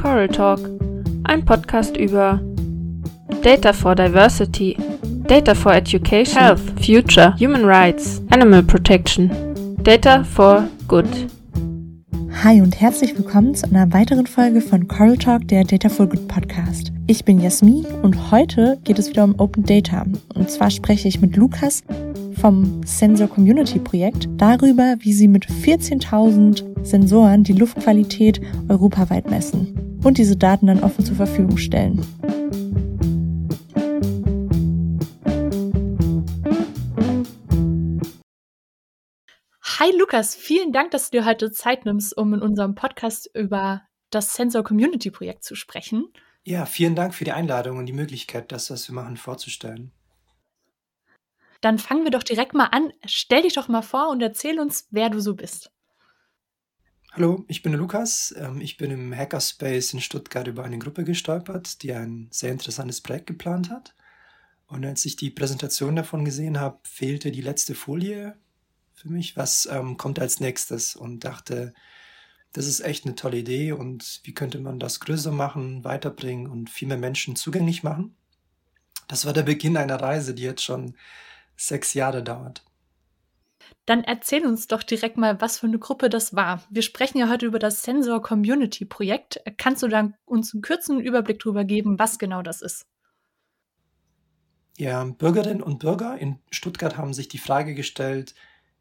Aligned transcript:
Coral 0.00 0.28
Talk, 0.28 0.60
ein 1.24 1.44
Podcast 1.44 1.96
über 1.96 2.40
Data 3.42 3.72
for 3.72 3.96
Diversity, 3.96 4.76
Data 5.26 5.54
for 5.54 5.74
Education, 5.74 6.38
Health, 6.38 6.60
Future, 6.80 7.34
Human 7.38 7.64
Rights, 7.64 8.22
Animal 8.30 8.62
Protection, 8.62 9.76
Data 9.82 10.24
for 10.24 10.68
Good. 10.86 11.06
Hi 12.44 12.62
und 12.62 12.80
herzlich 12.80 13.18
willkommen 13.18 13.56
zu 13.56 13.66
einer 13.66 13.92
weiteren 13.92 14.28
Folge 14.28 14.60
von 14.60 14.86
Coral 14.86 15.16
Talk, 15.16 15.48
der 15.48 15.64
Data 15.64 15.88
for 15.88 16.06
Good 16.06 16.28
Podcast. 16.28 16.92
Ich 17.08 17.24
bin 17.24 17.40
Jasmin 17.40 17.84
und 18.02 18.30
heute 18.30 18.78
geht 18.84 19.00
es 19.00 19.10
wieder 19.10 19.24
um 19.24 19.34
Open 19.40 19.64
Data. 19.64 20.06
Und 20.36 20.48
zwar 20.48 20.70
spreche 20.70 21.08
ich 21.08 21.20
mit 21.20 21.34
Lukas 21.34 21.82
vom 22.40 22.80
Sensor 22.84 23.26
Community 23.26 23.80
Projekt 23.80 24.28
darüber, 24.36 24.94
wie 25.00 25.12
sie 25.12 25.26
mit 25.26 25.46
14.000 25.46 26.84
Sensoren 26.84 27.42
die 27.42 27.54
Luftqualität 27.54 28.40
europaweit 28.68 29.28
messen 29.28 29.98
und 30.04 30.16
diese 30.16 30.36
Daten 30.36 30.68
dann 30.68 30.84
offen 30.84 31.04
zur 31.04 31.16
Verfügung 31.16 31.56
stellen. 31.56 32.00
Hi 39.80 39.96
Lukas, 39.96 40.34
vielen 40.34 40.72
Dank, 40.72 40.90
dass 40.90 41.08
du 41.08 41.18
dir 41.18 41.24
heute 41.24 41.52
Zeit 41.52 41.84
nimmst, 41.84 42.16
um 42.16 42.34
in 42.34 42.42
unserem 42.42 42.74
Podcast 42.74 43.30
über 43.32 43.82
das 44.10 44.34
Sensor 44.34 44.64
Community 44.64 45.08
Projekt 45.12 45.44
zu 45.44 45.54
sprechen. 45.54 46.12
Ja, 46.42 46.66
vielen 46.66 46.96
Dank 46.96 47.14
für 47.14 47.22
die 47.22 47.30
Einladung 47.30 47.78
und 47.78 47.86
die 47.86 47.92
Möglichkeit, 47.92 48.50
das, 48.50 48.72
was 48.72 48.88
wir 48.88 48.96
machen, 48.96 49.16
vorzustellen. 49.16 49.92
Dann 51.60 51.78
fangen 51.78 52.02
wir 52.02 52.10
doch 52.10 52.24
direkt 52.24 52.54
mal 52.54 52.64
an. 52.64 52.92
Stell 53.06 53.42
dich 53.42 53.54
doch 53.54 53.68
mal 53.68 53.82
vor 53.82 54.10
und 54.10 54.20
erzähl 54.20 54.58
uns, 54.58 54.88
wer 54.90 55.10
du 55.10 55.20
so 55.20 55.36
bist. 55.36 55.70
Hallo, 57.12 57.44
ich 57.46 57.62
bin 57.62 57.70
der 57.70 57.80
Lukas. 57.80 58.34
Ähm, 58.36 58.60
ich 58.60 58.78
bin 58.78 58.90
im 58.90 59.16
Hackerspace 59.16 59.92
in 59.92 60.00
Stuttgart 60.00 60.48
über 60.48 60.64
eine 60.64 60.80
Gruppe 60.80 61.04
gestolpert, 61.04 61.84
die 61.84 61.92
ein 61.92 62.26
sehr 62.32 62.50
interessantes 62.50 63.00
Projekt 63.00 63.28
geplant 63.28 63.70
hat. 63.70 63.94
Und 64.66 64.84
als 64.84 65.04
ich 65.04 65.14
die 65.14 65.30
Präsentation 65.30 65.94
davon 65.94 66.24
gesehen 66.24 66.58
habe, 66.58 66.80
fehlte 66.82 67.30
die 67.30 67.42
letzte 67.42 67.76
Folie 67.76 68.36
für 68.98 69.08
mich. 69.08 69.36
Was 69.36 69.68
ähm, 69.70 69.96
kommt 69.96 70.18
als 70.18 70.40
nächstes? 70.40 70.96
Und 70.96 71.24
dachte, 71.24 71.72
das 72.52 72.66
ist 72.66 72.80
echt 72.80 73.04
eine 73.04 73.14
tolle 73.14 73.38
Idee 73.38 73.72
und 73.72 74.20
wie 74.24 74.34
könnte 74.34 74.58
man 74.58 74.80
das 74.80 75.00
größer 75.00 75.32
machen, 75.32 75.84
weiterbringen 75.84 76.48
und 76.48 76.70
viel 76.70 76.88
mehr 76.88 76.96
Menschen 76.96 77.36
zugänglich 77.36 77.82
machen? 77.82 78.16
Das 79.06 79.26
war 79.26 79.32
der 79.32 79.42
Beginn 79.42 79.76
einer 79.76 80.00
Reise, 80.00 80.34
die 80.34 80.42
jetzt 80.42 80.62
schon 80.62 80.96
sechs 81.56 81.94
Jahre 81.94 82.22
dauert. 82.22 82.64
Dann 83.86 84.04
erzähl 84.04 84.46
uns 84.46 84.66
doch 84.66 84.82
direkt 84.82 85.16
mal, 85.16 85.40
was 85.40 85.58
für 85.58 85.66
eine 85.66 85.78
Gruppe 85.78 86.10
das 86.10 86.34
war. 86.34 86.62
Wir 86.70 86.82
sprechen 86.82 87.18
ja 87.18 87.28
heute 87.28 87.46
über 87.46 87.58
das 87.58 87.82
Sensor 87.82 88.22
Community 88.22 88.84
Projekt. 88.84 89.40
Kannst 89.56 89.82
du 89.82 89.88
dann 89.88 90.14
uns 90.24 90.52
einen 90.52 90.62
kurzen 90.62 91.00
Überblick 91.00 91.38
darüber 91.40 91.64
geben, 91.64 91.98
was 91.98 92.18
genau 92.18 92.42
das 92.42 92.60
ist? 92.60 92.86
Ja, 94.76 95.02
Bürgerinnen 95.04 95.62
und 95.62 95.80
Bürger 95.80 96.18
in 96.18 96.38
Stuttgart 96.50 96.96
haben 96.96 97.12
sich 97.12 97.28
die 97.28 97.38
Frage 97.38 97.74
gestellt, 97.74 98.34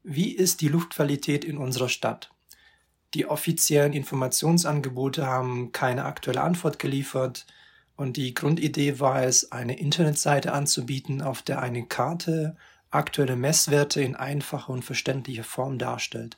wie 0.10 0.32
ist 0.32 0.62
die 0.62 0.70
Luftqualität 0.70 1.44
in 1.44 1.58
unserer 1.58 1.90
Stadt? 1.90 2.32
Die 3.14 3.26
offiziellen 3.26 3.92
Informationsangebote 3.92 5.28
haben 5.28 5.74
keine 5.74 6.06
aktuelle 6.06 6.42
Antwort 6.42 6.80
geliefert 6.80 7.46
und 7.98 8.16
die 8.16 8.34
Grundidee 8.34 9.02
war 9.02 9.24
es, 9.24 9.52
eine 9.52 9.78
Internetseite 9.78 10.54
anzubieten, 10.54 11.22
auf 11.22 11.42
der 11.42 11.62
eine 11.62 11.86
Karte 11.86 12.56
aktuelle 12.90 13.36
Messwerte 13.36 14.02
in 14.02 14.16
einfacher 14.16 14.72
und 14.72 14.86
verständlicher 14.86 15.44
Form 15.44 15.78
darstellt. 15.78 16.38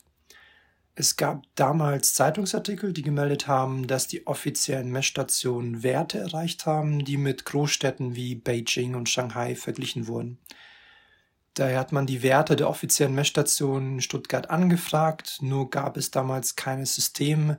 Es 0.95 1.15
gab 1.15 1.43
damals 1.53 2.15
Zeitungsartikel, 2.15 2.91
die 2.91 3.03
gemeldet 3.03 3.47
haben, 3.47 3.85
dass 3.85 4.07
die 4.07 4.25
offiziellen 4.25 4.91
Messstationen 4.91 5.83
Werte 5.83 6.17
erreicht 6.17 6.65
haben, 6.65 7.05
die 7.05 7.17
mit 7.17 7.45
Großstädten 7.45 8.15
wie 8.15 8.33
Beijing 8.33 8.95
und 8.95 9.09
Shanghai 9.09 9.55
verglichen 9.55 10.07
wurden. 10.07 10.39
Daher 11.59 11.77
hat 11.77 11.91
man 11.91 12.07
die 12.07 12.23
Werte 12.23 12.55
der 12.55 12.69
offiziellen 12.69 13.13
Messstationen 13.13 13.95
in 13.95 14.01
Stuttgart 14.01 14.49
angefragt, 14.49 15.39
nur 15.41 15.69
gab 15.69 15.97
es 15.97 16.09
damals 16.09 16.55
kein 16.55 16.85
System, 16.85 17.57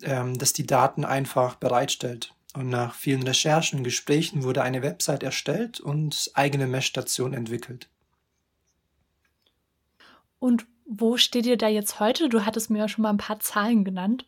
ähm, 0.00 0.38
das 0.38 0.54
die 0.54 0.66
Daten 0.66 1.04
einfach 1.04 1.56
bereitstellt. 1.56 2.32
Und 2.54 2.70
nach 2.70 2.94
vielen 2.94 3.22
Recherchen 3.22 3.80
und 3.80 3.84
Gesprächen 3.84 4.42
wurde 4.42 4.62
eine 4.62 4.80
Website 4.80 5.22
erstellt 5.22 5.80
und 5.80 6.30
eigene 6.32 6.66
Messstationen 6.66 7.34
entwickelt. 7.34 7.90
Und 10.38 10.66
wo 10.86 11.18
steht 11.18 11.44
ihr 11.44 11.58
da 11.58 11.68
jetzt 11.68 12.00
heute? 12.00 12.30
Du 12.30 12.46
hattest 12.46 12.70
mir 12.70 12.78
ja 12.78 12.88
schon 12.88 13.02
mal 13.02 13.10
ein 13.10 13.18
paar 13.18 13.40
Zahlen 13.40 13.84
genannt. 13.84 14.26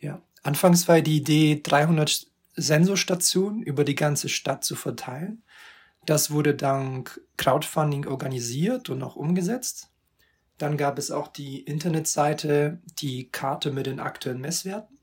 Ja, 0.00 0.20
anfangs 0.42 0.88
war 0.88 1.00
die 1.02 1.18
Idee, 1.18 1.60
300 1.62 2.26
Sensorstationen 2.56 3.62
über 3.62 3.84
die 3.84 3.94
ganze 3.94 4.28
Stadt 4.28 4.64
zu 4.64 4.74
verteilen. 4.74 5.44
Das 6.08 6.30
wurde 6.30 6.54
dank 6.54 7.20
Crowdfunding 7.36 8.06
organisiert 8.06 8.88
und 8.88 9.02
auch 9.02 9.14
umgesetzt. 9.14 9.90
Dann 10.56 10.78
gab 10.78 10.98
es 10.98 11.10
auch 11.10 11.28
die 11.28 11.60
Internetseite, 11.60 12.80
die 12.98 13.28
Karte 13.28 13.70
mit 13.72 13.84
den 13.84 14.00
aktuellen 14.00 14.40
Messwerten. 14.40 14.96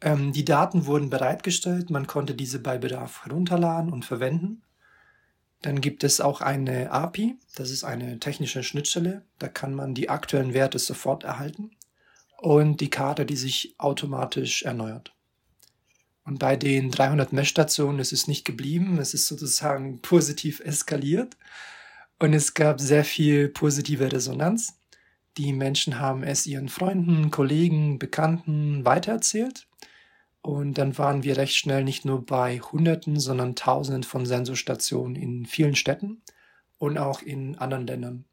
Ähm, 0.00 0.32
die 0.32 0.46
Daten 0.46 0.86
wurden 0.86 1.10
bereitgestellt, 1.10 1.90
man 1.90 2.06
konnte 2.06 2.34
diese 2.34 2.60
bei 2.60 2.78
Bedarf 2.78 3.26
herunterladen 3.26 3.92
und 3.92 4.06
verwenden. 4.06 4.62
Dann 5.60 5.82
gibt 5.82 6.02
es 6.02 6.22
auch 6.22 6.40
eine 6.40 6.90
API, 6.90 7.38
das 7.54 7.70
ist 7.70 7.84
eine 7.84 8.20
technische 8.20 8.62
Schnittstelle, 8.62 9.26
da 9.38 9.48
kann 9.48 9.74
man 9.74 9.92
die 9.92 10.08
aktuellen 10.08 10.54
Werte 10.54 10.78
sofort 10.78 11.24
erhalten 11.24 11.72
und 12.38 12.80
die 12.80 12.88
Karte, 12.88 13.26
die 13.26 13.36
sich 13.36 13.74
automatisch 13.76 14.62
erneuert. 14.62 15.14
Und 16.24 16.38
bei 16.38 16.56
den 16.56 16.90
300 16.90 17.32
Messstationen 17.32 18.00
ist 18.00 18.12
es 18.12 18.28
nicht 18.28 18.44
geblieben, 18.44 18.98
es 18.98 19.12
ist 19.14 19.26
sozusagen 19.26 20.00
positiv 20.00 20.60
eskaliert 20.60 21.36
und 22.18 22.32
es 22.32 22.54
gab 22.54 22.80
sehr 22.80 23.04
viel 23.04 23.48
positive 23.48 24.12
Resonanz. 24.12 24.78
Die 25.36 25.52
Menschen 25.52 25.98
haben 25.98 26.22
es 26.22 26.46
ihren 26.46 26.68
Freunden, 26.68 27.30
Kollegen, 27.30 27.98
Bekannten 27.98 28.84
weitererzählt 28.84 29.66
und 30.42 30.76
dann 30.78 30.98
waren 30.98 31.22
wir 31.22 31.36
recht 31.36 31.56
schnell 31.56 31.84
nicht 31.84 32.04
nur 32.04 32.26
bei 32.26 32.58
Hunderten, 32.58 33.18
sondern 33.18 33.56
Tausenden 33.56 34.02
von 34.02 34.26
Sensorstationen 34.26 35.16
in 35.16 35.46
vielen 35.46 35.76
Städten 35.76 36.22
und 36.78 36.98
auch 36.98 37.22
in 37.22 37.56
anderen 37.58 37.86
Ländern. 37.86 38.24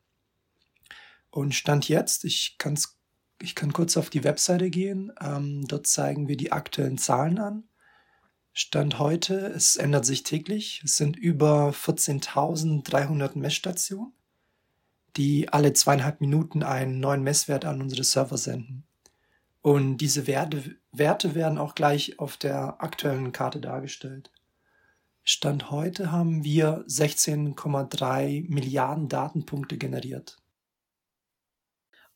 Und 1.30 1.54
Stand 1.54 1.88
jetzt, 1.88 2.26
ich, 2.26 2.56
kann's, 2.58 2.98
ich 3.42 3.54
kann 3.54 3.74
kurz 3.74 3.96
auf 3.96 4.10
die 4.10 4.24
Webseite 4.24 4.72
gehen, 4.72 5.12
ähm, 5.22 5.68
dort 5.68 5.86
zeigen 5.86 6.28
wir 6.28 6.36
die 6.36 6.52
aktuellen 6.52 6.98
Zahlen 6.98 7.38
an. 7.38 7.69
Stand 8.54 9.00
heute, 9.00 9.48
es 9.48 9.76
ändert 9.76 10.06
sich 10.06 10.24
täglich, 10.24 10.82
es 10.84 10.98
sind 10.98 11.16
über 11.16 11.70
14.300 11.70 13.38
Messstationen, 13.38 14.14
die 15.18 15.50
alle 15.50 15.74
zweieinhalb 15.74 16.22
Minuten 16.22 16.64
einen 16.64 17.00
neuen 17.00 17.24
Messwert 17.24 17.66
an 17.66 17.82
unsere 17.82 18.04
Server 18.04 18.38
senden. 18.38 18.84
Und 19.62 19.98
diese 19.98 20.28
Werte, 20.28 20.76
Werte 20.92 21.36
werden 21.36 21.58
auch 21.58 21.76
gleich 21.76 22.20
auf 22.20 22.38
der 22.38 22.82
aktuellen 22.82 23.32
Karte 23.32 23.60
dargestellt. 23.60 24.32
Stand 25.24 25.70
heute 25.70 26.12
haben 26.12 26.44
wir 26.44 26.86
16,3 26.88 28.50
Milliarden 28.50 29.10
Datenpunkte 29.10 29.78
generiert. 29.78 30.38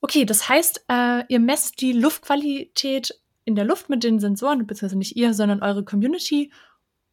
Okay, 0.02 0.26
das 0.26 0.50
heißt, 0.50 0.86
äh, 0.90 1.24
ihr 1.30 1.40
messt 1.40 1.80
die 1.80 1.94
Luftqualität 1.94 3.23
in 3.46 3.56
der 3.56 3.66
Luft 3.66 3.90
mit 3.90 4.04
den 4.04 4.20
Sensoren, 4.20 4.66
beziehungsweise 4.66 4.98
nicht 4.98 5.16
ihr, 5.16 5.34
sondern 5.34 5.62
eure 5.62 5.84
Community 5.84 6.52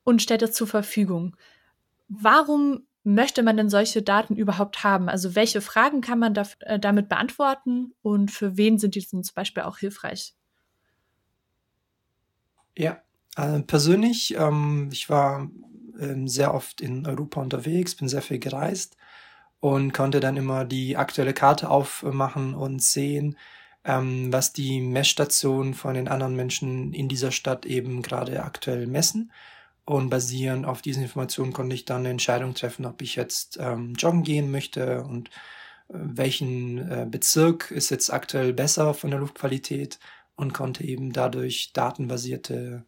und 0.04 0.22
stellt 0.22 0.42
das 0.42 0.52
zur 0.52 0.66
Verfügung. 0.66 1.36
Warum 2.08 2.86
möchte 3.02 3.42
man 3.42 3.56
denn 3.56 3.70
solche 3.70 4.02
Daten 4.02 4.36
überhaupt 4.36 4.84
haben? 4.84 5.08
Also 5.08 5.34
welche 5.34 5.60
Fragen 5.60 6.00
kann 6.00 6.18
man 6.18 6.34
da, 6.34 6.46
äh, 6.60 6.78
damit 6.78 7.08
beantworten 7.08 7.94
und 8.02 8.30
für 8.30 8.56
wen 8.56 8.78
sind 8.78 8.94
die 8.94 9.06
zum 9.06 9.22
Beispiel 9.34 9.62
auch 9.62 9.78
hilfreich? 9.78 10.34
Ja, 12.76 13.02
also 13.34 13.62
persönlich, 13.62 14.34
ähm, 14.36 14.88
ich 14.92 15.08
war 15.08 15.50
ähm, 15.98 16.28
sehr 16.28 16.54
oft 16.54 16.80
in 16.80 17.06
Europa 17.06 17.40
unterwegs, 17.40 17.94
bin 17.94 18.08
sehr 18.08 18.22
viel 18.22 18.38
gereist 18.38 18.96
und 19.60 19.92
konnte 19.92 20.20
dann 20.20 20.36
immer 20.36 20.64
die 20.64 20.96
aktuelle 20.96 21.34
Karte 21.34 21.68
aufmachen 21.68 22.54
und 22.54 22.82
sehen, 22.82 23.36
ähm, 23.84 24.32
was 24.32 24.52
die 24.52 24.80
Messstationen 24.80 25.74
von 25.74 25.94
den 25.94 26.08
anderen 26.08 26.36
Menschen 26.36 26.92
in 26.92 27.08
dieser 27.08 27.32
Stadt 27.32 27.66
eben 27.66 28.02
gerade 28.02 28.42
aktuell 28.42 28.86
messen. 28.86 29.32
Und 29.84 30.10
basierend 30.10 30.66
auf 30.66 30.82
diesen 30.82 31.02
Informationen 31.02 31.52
konnte 31.52 31.74
ich 31.74 31.84
dann 31.84 32.00
eine 32.00 32.10
Entscheidung 32.10 32.54
treffen, 32.54 32.86
ob 32.86 33.02
ich 33.02 33.16
jetzt 33.16 33.58
ähm, 33.60 33.94
joggen 33.94 34.22
gehen 34.22 34.50
möchte 34.50 35.02
und 35.02 35.28
äh, 35.28 35.30
welchen 35.88 36.78
äh, 36.78 37.06
Bezirk 37.10 37.70
ist 37.70 37.90
jetzt 37.90 38.12
aktuell 38.12 38.52
besser 38.52 38.94
von 38.94 39.10
der 39.10 39.20
Luftqualität 39.20 39.98
und 40.36 40.52
konnte 40.52 40.84
eben 40.84 41.12
dadurch 41.12 41.72
datenbasierte 41.72 42.84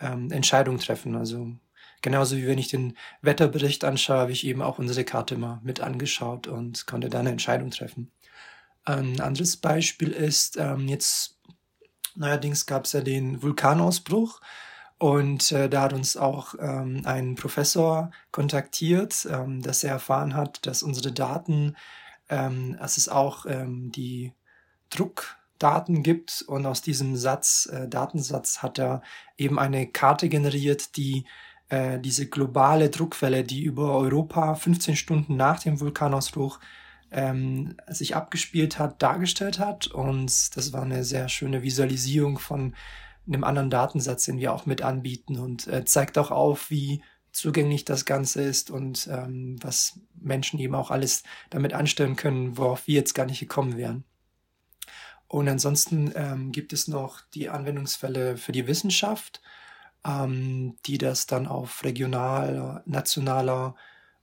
ähm, 0.00 0.30
Entscheidungen 0.32 0.78
treffen. 0.80 1.14
Also 1.14 1.52
genauso 2.02 2.36
wie 2.36 2.46
wenn 2.46 2.58
ich 2.58 2.68
den 2.68 2.96
Wetterbericht 3.22 3.84
anschaue, 3.84 4.18
habe 4.18 4.32
ich 4.32 4.46
eben 4.46 4.62
auch 4.62 4.78
unsere 4.78 5.04
Karte 5.04 5.36
mal 5.36 5.60
mit 5.62 5.80
angeschaut 5.80 6.46
und 6.46 6.86
konnte 6.86 7.08
dann 7.10 7.20
eine 7.20 7.30
Entscheidung 7.30 7.70
treffen. 7.70 8.10
Ein 8.84 9.20
anderes 9.20 9.56
Beispiel 9.56 10.10
ist, 10.10 10.56
ähm, 10.56 10.88
jetzt 10.88 11.36
Neuerdings 12.16 12.66
gab 12.66 12.84
es 12.84 12.92
ja 12.92 13.00
den 13.00 13.42
Vulkanausbruch 13.42 14.40
und 14.98 15.52
äh, 15.52 15.68
da 15.68 15.82
hat 15.82 15.92
uns 15.92 16.16
auch 16.16 16.54
ähm, 16.58 17.02
ein 17.04 17.34
Professor 17.34 18.10
kontaktiert, 18.32 19.26
ähm, 19.30 19.62
dass 19.62 19.84
er 19.84 19.92
erfahren 19.92 20.34
hat, 20.34 20.66
dass 20.66 20.82
unsere 20.82 21.12
Daten, 21.12 21.76
ähm, 22.28 22.76
dass 22.78 22.96
es 22.96 23.08
auch 23.08 23.46
ähm, 23.46 23.90
die 23.92 24.34
Druckdaten 24.90 26.02
gibt 26.02 26.44
und 26.46 26.66
aus 26.66 26.82
diesem 26.82 27.16
Satz, 27.16 27.66
äh, 27.72 27.88
Datensatz 27.88 28.62
hat 28.62 28.78
er 28.78 29.02
eben 29.38 29.58
eine 29.58 29.86
Karte 29.86 30.28
generiert, 30.28 30.96
die 30.96 31.24
äh, 31.70 31.98
diese 31.98 32.28
globale 32.28 32.90
Druckwelle, 32.90 33.44
die 33.44 33.62
über 33.62 33.94
Europa 33.94 34.54
15 34.54 34.96
Stunden 34.96 35.36
nach 35.36 35.60
dem 35.60 35.80
Vulkanausbruch 35.80 36.58
ähm, 37.10 37.76
sich 37.88 38.16
abgespielt 38.16 38.78
hat, 38.78 39.02
dargestellt 39.02 39.58
hat. 39.58 39.86
Und 39.88 40.56
das 40.56 40.72
war 40.72 40.82
eine 40.82 41.04
sehr 41.04 41.28
schöne 41.28 41.62
Visualisierung 41.62 42.38
von 42.38 42.74
einem 43.26 43.44
anderen 43.44 43.70
Datensatz, 43.70 44.24
den 44.24 44.38
wir 44.38 44.52
auch 44.52 44.66
mit 44.66 44.82
anbieten 44.82 45.38
und 45.38 45.66
äh, 45.66 45.84
zeigt 45.84 46.18
auch 46.18 46.30
auf, 46.30 46.70
wie 46.70 47.02
zugänglich 47.32 47.84
das 47.84 48.04
Ganze 48.04 48.42
ist 48.42 48.70
und 48.70 49.08
ähm, 49.10 49.56
was 49.60 50.00
Menschen 50.20 50.58
eben 50.58 50.74
auch 50.74 50.90
alles 50.90 51.22
damit 51.48 51.72
anstellen 51.72 52.16
können, 52.16 52.56
worauf 52.56 52.86
wir 52.86 52.94
jetzt 52.94 53.14
gar 53.14 53.26
nicht 53.26 53.40
gekommen 53.40 53.76
wären. 53.76 54.04
Und 55.28 55.48
ansonsten 55.48 56.12
ähm, 56.16 56.50
gibt 56.50 56.72
es 56.72 56.88
noch 56.88 57.20
die 57.34 57.48
Anwendungsfälle 57.48 58.36
für 58.36 58.50
die 58.50 58.66
Wissenschaft, 58.66 59.40
ähm, 60.04 60.76
die 60.86 60.98
das 60.98 61.26
dann 61.26 61.46
auf 61.46 61.84
regionaler, 61.84 62.82
nationaler, 62.84 63.76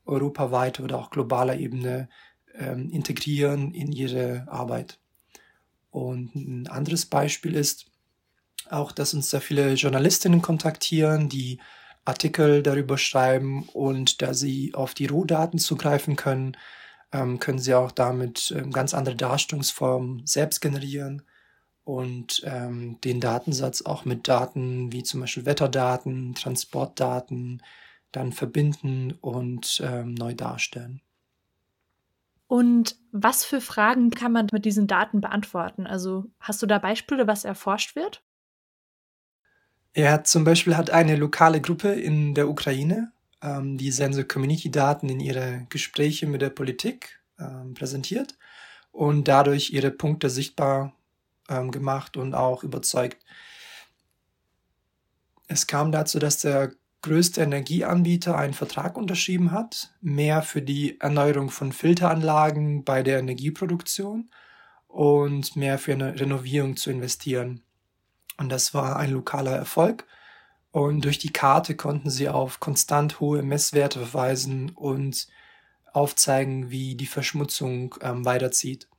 europaweiter 0.06 0.84
oder 0.84 0.98
auch 0.98 1.10
globaler 1.10 1.57
Ebene 1.57 2.10
ähm, 2.59 2.89
integrieren 2.89 3.74
in 3.74 3.92
ihre 3.92 4.48
Arbeit. 4.48 5.00
Und 5.92 6.36
ein 6.36 6.68
anderes 6.68 7.06
Beispiel 7.06 7.56
ist 7.56 7.86
auch, 8.69 8.92
dass 8.92 9.13
uns 9.13 9.30
sehr 9.30 9.42
viele 9.42 9.74
Journalistinnen 9.74 10.42
kontaktieren, 10.42 11.30
die 11.30 11.59
Artikel 12.06 12.63
darüber 12.63 12.98
schreiben 12.98 13.68
und 13.74 14.21
da 14.21 14.33
sie 14.33 14.74
auf 14.74 14.94
die 14.94 15.07
Rohdaten 15.07 15.59
zugreifen 15.59 16.15
können, 16.15 16.56
ähm, 17.12 17.39
können 17.39 17.59
sie 17.59 17.74
auch 17.74 17.92
damit 17.92 18.54
ähm, 18.56 18.71
ganz 18.71 18.94
andere 18.94 19.15
Darstellungsformen 19.15 20.25
selbst 20.25 20.62
generieren 20.62 21.24
und 21.83 22.42
ähm, 22.45 23.00
den 23.01 23.21
Datensatz 23.21 23.81
auch 23.81 24.06
mit 24.06 24.27
Daten 24.27 24.92
wie 24.92 25.03
zum 25.03 25.21
Beispiel 25.21 25.45
Wetterdaten, 25.45 26.36
Transportdaten 26.36 27.62
dann 28.12 28.33
verbinden 28.33 29.13
und 29.21 29.81
ähm, 29.86 30.13
neu 30.13 30.33
darstellen. 30.33 31.01
Und 32.47 32.95
was 33.11 33.44
für 33.44 33.59
Fragen 33.59 34.09
kann 34.09 34.31
man 34.31 34.47
mit 34.51 34.63
diesen 34.65 34.88
Daten 34.88 35.19
beantworten? 35.19 35.85
Also 35.85 36.25
hast 36.39 36.61
du 36.61 36.65
da 36.65 36.79
Beispiele, 36.79 37.27
was 37.27 37.44
erforscht 37.44 37.95
wird? 37.95 38.23
Hat 39.95 40.27
zum 40.27 40.44
Beispiel 40.44 40.77
hat 40.77 40.91
eine 40.91 41.15
lokale 41.15 41.59
Gruppe 41.59 41.89
in 41.89 42.35
der 42.35 42.49
Ukraine, 42.49 43.11
ähm, 43.41 43.77
die 43.77 43.91
Sensor 43.91 44.23
Community 44.23 44.71
Daten 44.71 45.09
in 45.09 45.19
ihre 45.19 45.65
Gespräche 45.69 46.27
mit 46.27 46.41
der 46.41 46.51
Politik 46.51 47.19
ähm, 47.39 47.73
präsentiert 47.73 48.38
und 48.91 49.27
dadurch 49.27 49.71
ihre 49.71 49.91
Punkte 49.91 50.29
sichtbar 50.29 50.93
ähm, 51.50 51.71
gemacht 51.71 52.15
und 52.15 52.33
auch 52.33 52.63
überzeugt. 52.63 53.25
Es 55.47 55.67
kam 55.67 55.91
dazu, 55.91 56.19
dass 56.19 56.39
der 56.39 56.73
größte 57.07 57.42
Energieanbieter 57.42 58.38
einen 58.38 58.54
Vertrag 58.54 58.98
unterschrieben 58.98 59.51
hat, 59.51 59.94
mehr 60.01 60.42
für 60.42 60.62
die 60.62 61.00
Erneuerung 61.00 61.50
von 61.50 61.71
Filteranlagen 61.71 62.83
bei 62.83 63.01
der 63.01 63.19
Energieproduktion 63.19 64.30
und 64.88 65.56
mehr 65.56 65.80
für 65.80 65.94
eine 65.94 66.19
Renovierung 66.19 66.75
zu 66.75 66.92
investieren. 66.92 67.62
Und 68.38 68.50
das 68.50 68.74
war 68.74 68.98
ein 68.98 69.12
lokaler 69.12 69.56
Erfolg. 69.56 70.06
Und 70.71 71.06
durch 71.06 71.18
die 71.18 71.31
Karte 71.31 71.75
konnten 71.77 72.09
sie 72.09 72.27
auf 72.27 72.59
konstant 72.59 73.21
hohe 73.21 73.42
Messwerte 73.42 74.00
verweisen 74.00 74.71
und 74.71 75.27
aufzeigen, 75.94 76.69
wie 76.69 76.95
die 76.95 77.06
Verschmutzung 77.06 77.95
ähm, 78.01 78.25
weiterzieht. 78.25 78.89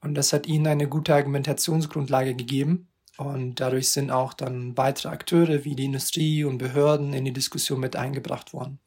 Und 0.00 0.14
das 0.14 0.32
hat 0.32 0.48
ihnen 0.48 0.66
eine 0.66 0.88
gute 0.88 1.14
Argumentationsgrundlage 1.14 2.34
gegeben, 2.34 2.88
und 3.18 3.56
dadurch 3.56 3.90
sind 3.90 4.12
auch 4.12 4.32
dann 4.32 4.76
weitere 4.76 5.08
Akteure 5.08 5.64
wie 5.64 5.74
die 5.74 5.86
Industrie 5.86 6.44
und 6.44 6.58
Behörden 6.58 7.12
in 7.12 7.24
die 7.24 7.32
Diskussion 7.32 7.80
mit 7.80 7.96
eingebracht 7.96 8.52
worden. 8.52 8.78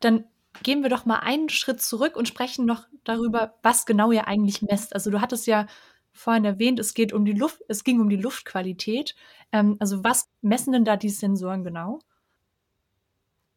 Dann 0.00 0.24
gehen 0.64 0.82
wir 0.82 0.90
doch 0.90 1.04
mal 1.04 1.20
einen 1.20 1.48
Schritt 1.48 1.80
zurück 1.80 2.16
und 2.16 2.26
sprechen 2.26 2.66
noch 2.66 2.88
darüber, 3.04 3.54
was 3.62 3.86
genau 3.86 4.10
ihr 4.10 4.26
eigentlich 4.26 4.62
messt. 4.62 4.94
Also 4.94 5.10
du 5.10 5.20
hattest 5.20 5.46
ja 5.46 5.66
vorhin 6.12 6.44
erwähnt, 6.44 6.80
es 6.80 6.92
geht 6.92 7.12
um 7.12 7.24
die 7.24 7.34
Luft, 7.34 7.62
es 7.68 7.84
ging 7.84 8.00
um 8.00 8.08
die 8.08 8.16
Luftqualität. 8.16 9.14
Ähm, 9.52 9.76
also 9.78 10.02
was 10.02 10.28
messen 10.40 10.72
denn 10.72 10.84
da 10.84 10.96
die 10.96 11.10
Sensoren 11.10 11.62
genau? 11.62 12.00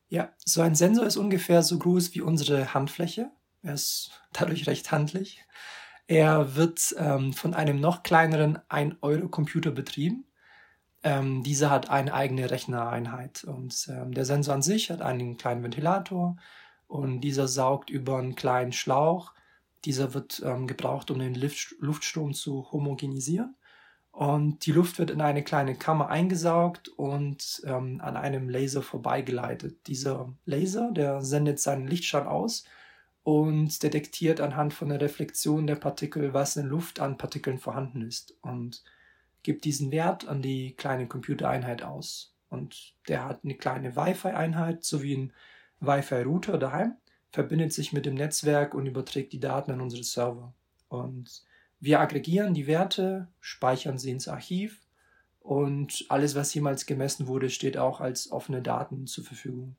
Ja, 0.10 0.34
so 0.46 0.62
ein 0.62 0.76
Sensor 0.76 1.06
ist 1.08 1.18
ungefähr 1.18 1.64
so 1.64 1.80
groß 1.80 2.14
wie 2.14 2.22
unsere 2.22 2.76
Handfläche. 2.76 3.32
Er 3.64 3.74
ist 3.74 4.12
dadurch 4.34 4.68
recht 4.68 4.92
handlich. 4.92 5.44
Er 6.10 6.56
wird 6.56 6.96
ähm, 6.98 7.34
von 7.34 7.54
einem 7.54 7.80
noch 7.80 8.02
kleineren 8.02 8.58
1-Euro-Computer 8.68 9.70
betrieben. 9.70 10.26
Ähm, 11.04 11.44
dieser 11.44 11.70
hat 11.70 11.92
eine 11.92 12.16
eigene 12.16 12.50
Rechnereinheit 12.50 13.44
und 13.44 13.88
ähm, 13.92 14.16
der 14.16 14.26
Sensor 14.26 14.56
an 14.56 14.64
sich 14.64 14.90
hat 14.90 15.04
einen 15.04 15.38
kleinen 15.38 15.62
Ventilator 15.62 16.36
und 16.88 17.22
dieser 17.22 17.48
saugt 17.48 17.92
über 17.92 18.18
einen 18.18 18.34
kleinen 18.34 18.72
Schlauch. 18.72 19.36
Dieser 19.86 20.16
wird 20.16 20.42
ähm, 20.44 20.66
gebraucht, 20.66 21.12
um 21.12 21.20
den 21.20 21.36
Luft 21.36 21.76
Luftstrom 21.80 22.34
zu 22.34 22.72
homogenisieren. 22.72 23.56
Und 24.12 24.66
die 24.66 24.72
Luft 24.72 24.98
wird 24.98 25.12
in 25.12 25.22
eine 25.22 25.44
kleine 25.44 25.76
Kammer 25.76 26.10
eingesaugt 26.10 26.88
und 26.88 27.62
ähm, 27.66 28.02
an 28.02 28.18
einem 28.18 28.50
Laser 28.50 28.82
vorbeigeleitet. 28.82 29.86
Dieser 29.86 30.34
Laser, 30.46 30.90
der 30.92 31.22
sendet 31.22 31.60
seinen 31.60 31.88
Lichtstrahl 31.88 32.26
aus 32.26 32.64
und 33.30 33.84
detektiert 33.84 34.42
anhand 34.42 34.74
von 34.74 34.90
der 34.90 35.00
Reflexion 35.00 35.68
der 35.68 35.76
Partikel, 35.76 36.34
was 36.34 36.56
in 36.56 36.66
Luft 36.66 37.00
an 37.00 37.20
Partikeln 37.20 37.60
vorhanden 37.60 38.02
ist 38.02 38.36
und 38.42 38.84
gibt 39.44 39.66
diesen 39.66 39.92
Wert 39.92 40.28
an 40.28 40.42
die 40.42 40.74
kleine 40.74 41.08
Computereinheit 41.08 41.84
aus. 41.84 42.34
Und 42.50 42.96
der 43.08 43.26
hat 43.26 43.42
eine 43.44 43.54
kleine 43.54 43.96
Wi-Fi-Einheit 43.96 44.84
sowie 44.84 45.16
einen 45.16 45.34
Wi-Fi-Router 45.80 46.58
daheim, 46.58 46.96
verbindet 47.30 47.72
sich 47.72 47.94
mit 47.94 48.08
dem 48.08 48.16
Netzwerk 48.16 48.74
und 48.74 48.88
überträgt 48.88 49.32
die 49.32 49.40
Daten 49.40 49.70
an 49.70 49.82
unsere 49.82 50.04
Server. 50.04 50.56
Und 50.88 51.44
wir 51.80 52.00
aggregieren 52.00 52.56
die 52.56 52.66
Werte, 52.66 53.28
speichern 53.42 54.00
sie 54.00 54.10
ins 54.10 54.28
Archiv 54.28 54.82
und 55.40 56.04
alles, 56.10 56.34
was 56.34 56.52
jemals 56.52 56.88
gemessen 56.88 57.28
wurde, 57.28 57.52
steht 57.52 57.78
auch 57.78 58.02
als 58.02 58.32
offene 58.32 58.64
Daten 58.64 59.06
zur 59.06 59.24
Verfügung. 59.24 59.76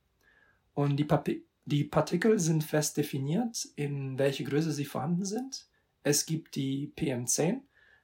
Und 0.73 0.99
die, 0.99 1.05
Papi 1.05 1.45
die 1.71 1.85
Partikel 1.85 2.39
sind 2.39 2.65
fest 2.65 2.97
definiert, 2.97 3.67
in 3.77 4.19
welche 4.19 4.45
Größe 4.45 4.73
sie 4.73 4.85
vorhanden 4.85 5.25
sind. 5.25 5.67
Es 6.03 6.27
gibt 6.27 6.57
die 6.57 6.93
PM10, 6.97 7.61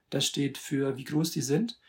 das 0.09 0.25
steht 0.25 0.57
für 0.57 0.97
wie 0.97 1.03
groß 1.03 1.31
die 1.31 1.41
sind. 1.41 1.79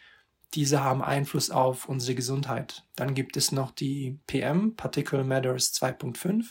Diese 0.55 0.83
haben 0.83 1.03
Einfluss 1.03 1.51
auf 1.51 1.89
unsere 1.89 2.15
Gesundheit. 2.15 2.85
Dann 2.97 3.15
gibt 3.15 3.37
es 3.37 3.53
noch 3.53 3.71
die 3.71 4.19
PM, 4.27 4.77
Particle 4.77 5.25
Matters 5.25 5.75
2.5. 5.75 6.47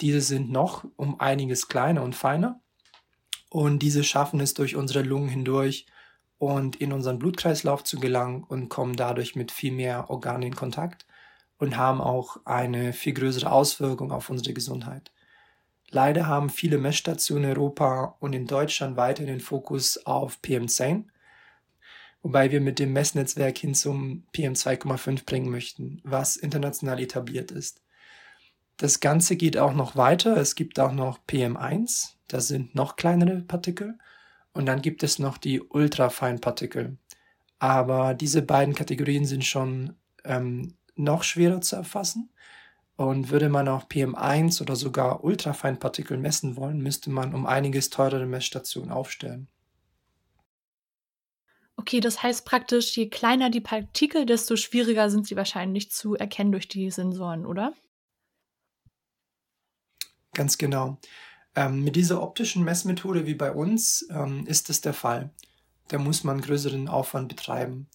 Diese 0.00 0.20
sind 0.20 0.50
noch 0.50 0.84
um 0.96 1.20
einiges 1.20 1.68
kleiner 1.68 2.02
und 2.02 2.14
feiner. 2.14 2.60
Und 3.50 3.80
diese 3.80 4.04
schaffen 4.04 4.40
es 4.40 4.54
durch 4.54 4.76
unsere 4.76 5.02
Lungen 5.02 5.28
hindurch 5.28 5.86
und 6.38 6.76
in 6.76 6.92
unseren 6.92 7.18
Blutkreislauf 7.18 7.82
zu 7.82 7.98
gelangen 7.98 8.44
und 8.44 8.68
kommen 8.68 8.94
dadurch 8.94 9.34
mit 9.34 9.50
viel 9.50 9.72
mehr 9.72 10.10
Organen 10.10 10.42
in 10.42 10.54
Kontakt 10.54 11.06
und 11.58 11.76
haben 11.76 12.00
auch 12.00 12.38
eine 12.44 12.92
viel 12.92 13.12
größere 13.12 13.50
Auswirkung 13.50 14.12
auf 14.12 14.30
unsere 14.30 14.54
Gesundheit. 14.54 15.12
Leider 15.90 16.26
haben 16.26 16.50
viele 16.50 16.78
Messstationen 16.78 17.44
in 17.44 17.56
Europa 17.56 18.16
und 18.20 18.34
in 18.34 18.46
Deutschland 18.46 18.96
weiter 18.96 19.24
den 19.24 19.40
Fokus 19.40 20.04
auf 20.06 20.38
PM10, 20.44 21.04
wobei 22.22 22.50
wir 22.50 22.60
mit 22.60 22.78
dem 22.78 22.92
Messnetzwerk 22.92 23.58
hin 23.58 23.74
zum 23.74 24.24
PM2,5 24.34 25.24
bringen 25.24 25.50
möchten, 25.50 26.00
was 26.04 26.36
international 26.36 27.00
etabliert 27.00 27.50
ist. 27.50 27.82
Das 28.76 29.00
Ganze 29.00 29.36
geht 29.36 29.56
auch 29.56 29.74
noch 29.74 29.96
weiter. 29.96 30.36
Es 30.36 30.54
gibt 30.54 30.78
auch 30.78 30.92
noch 30.92 31.18
PM1, 31.26 32.12
das 32.28 32.48
sind 32.48 32.74
noch 32.74 32.96
kleinere 32.96 33.40
Partikel. 33.40 33.98
Und 34.52 34.66
dann 34.66 34.82
gibt 34.82 35.02
es 35.02 35.18
noch 35.18 35.38
die 35.38 35.60
Ultrafeinpartikel. 35.60 36.96
Aber 37.58 38.14
diese 38.14 38.42
beiden 38.42 38.74
Kategorien 38.74 39.24
sind 39.24 39.44
schon 39.44 39.96
ähm, 40.24 40.74
noch 40.98 41.22
schwerer 41.22 41.60
zu 41.60 41.76
erfassen. 41.76 42.30
Und 42.96 43.30
würde 43.30 43.48
man 43.48 43.68
auch 43.68 43.88
PM1 43.88 44.60
oder 44.60 44.74
sogar 44.74 45.22
Ultrafeinpartikel 45.22 46.18
messen 46.18 46.56
wollen, 46.56 46.80
müsste 46.80 47.10
man 47.10 47.32
um 47.32 47.46
einiges 47.46 47.90
teurere 47.90 48.26
Messstationen 48.26 48.90
aufstellen. 48.90 49.46
Okay, 51.76 52.00
das 52.00 52.24
heißt 52.24 52.44
praktisch, 52.44 52.96
je 52.96 53.08
kleiner 53.08 53.50
die 53.50 53.60
Partikel, 53.60 54.26
desto 54.26 54.56
schwieriger 54.56 55.10
sind 55.10 55.28
sie 55.28 55.36
wahrscheinlich 55.36 55.92
zu 55.92 56.16
erkennen 56.16 56.50
durch 56.50 56.66
die 56.66 56.90
Sensoren, 56.90 57.46
oder? 57.46 57.72
Ganz 60.34 60.58
genau. 60.58 60.98
Ähm, 61.54 61.84
mit 61.84 61.94
dieser 61.94 62.20
optischen 62.20 62.64
Messmethode 62.64 63.26
wie 63.26 63.34
bei 63.34 63.52
uns 63.52 64.06
ähm, 64.10 64.44
ist 64.46 64.70
es 64.70 64.80
der 64.80 64.92
Fall. 64.92 65.30
Da 65.86 65.98
muss 65.98 66.24
man 66.24 66.40
größeren 66.40 66.88
Aufwand 66.88 67.28
betreiben. 67.28 67.86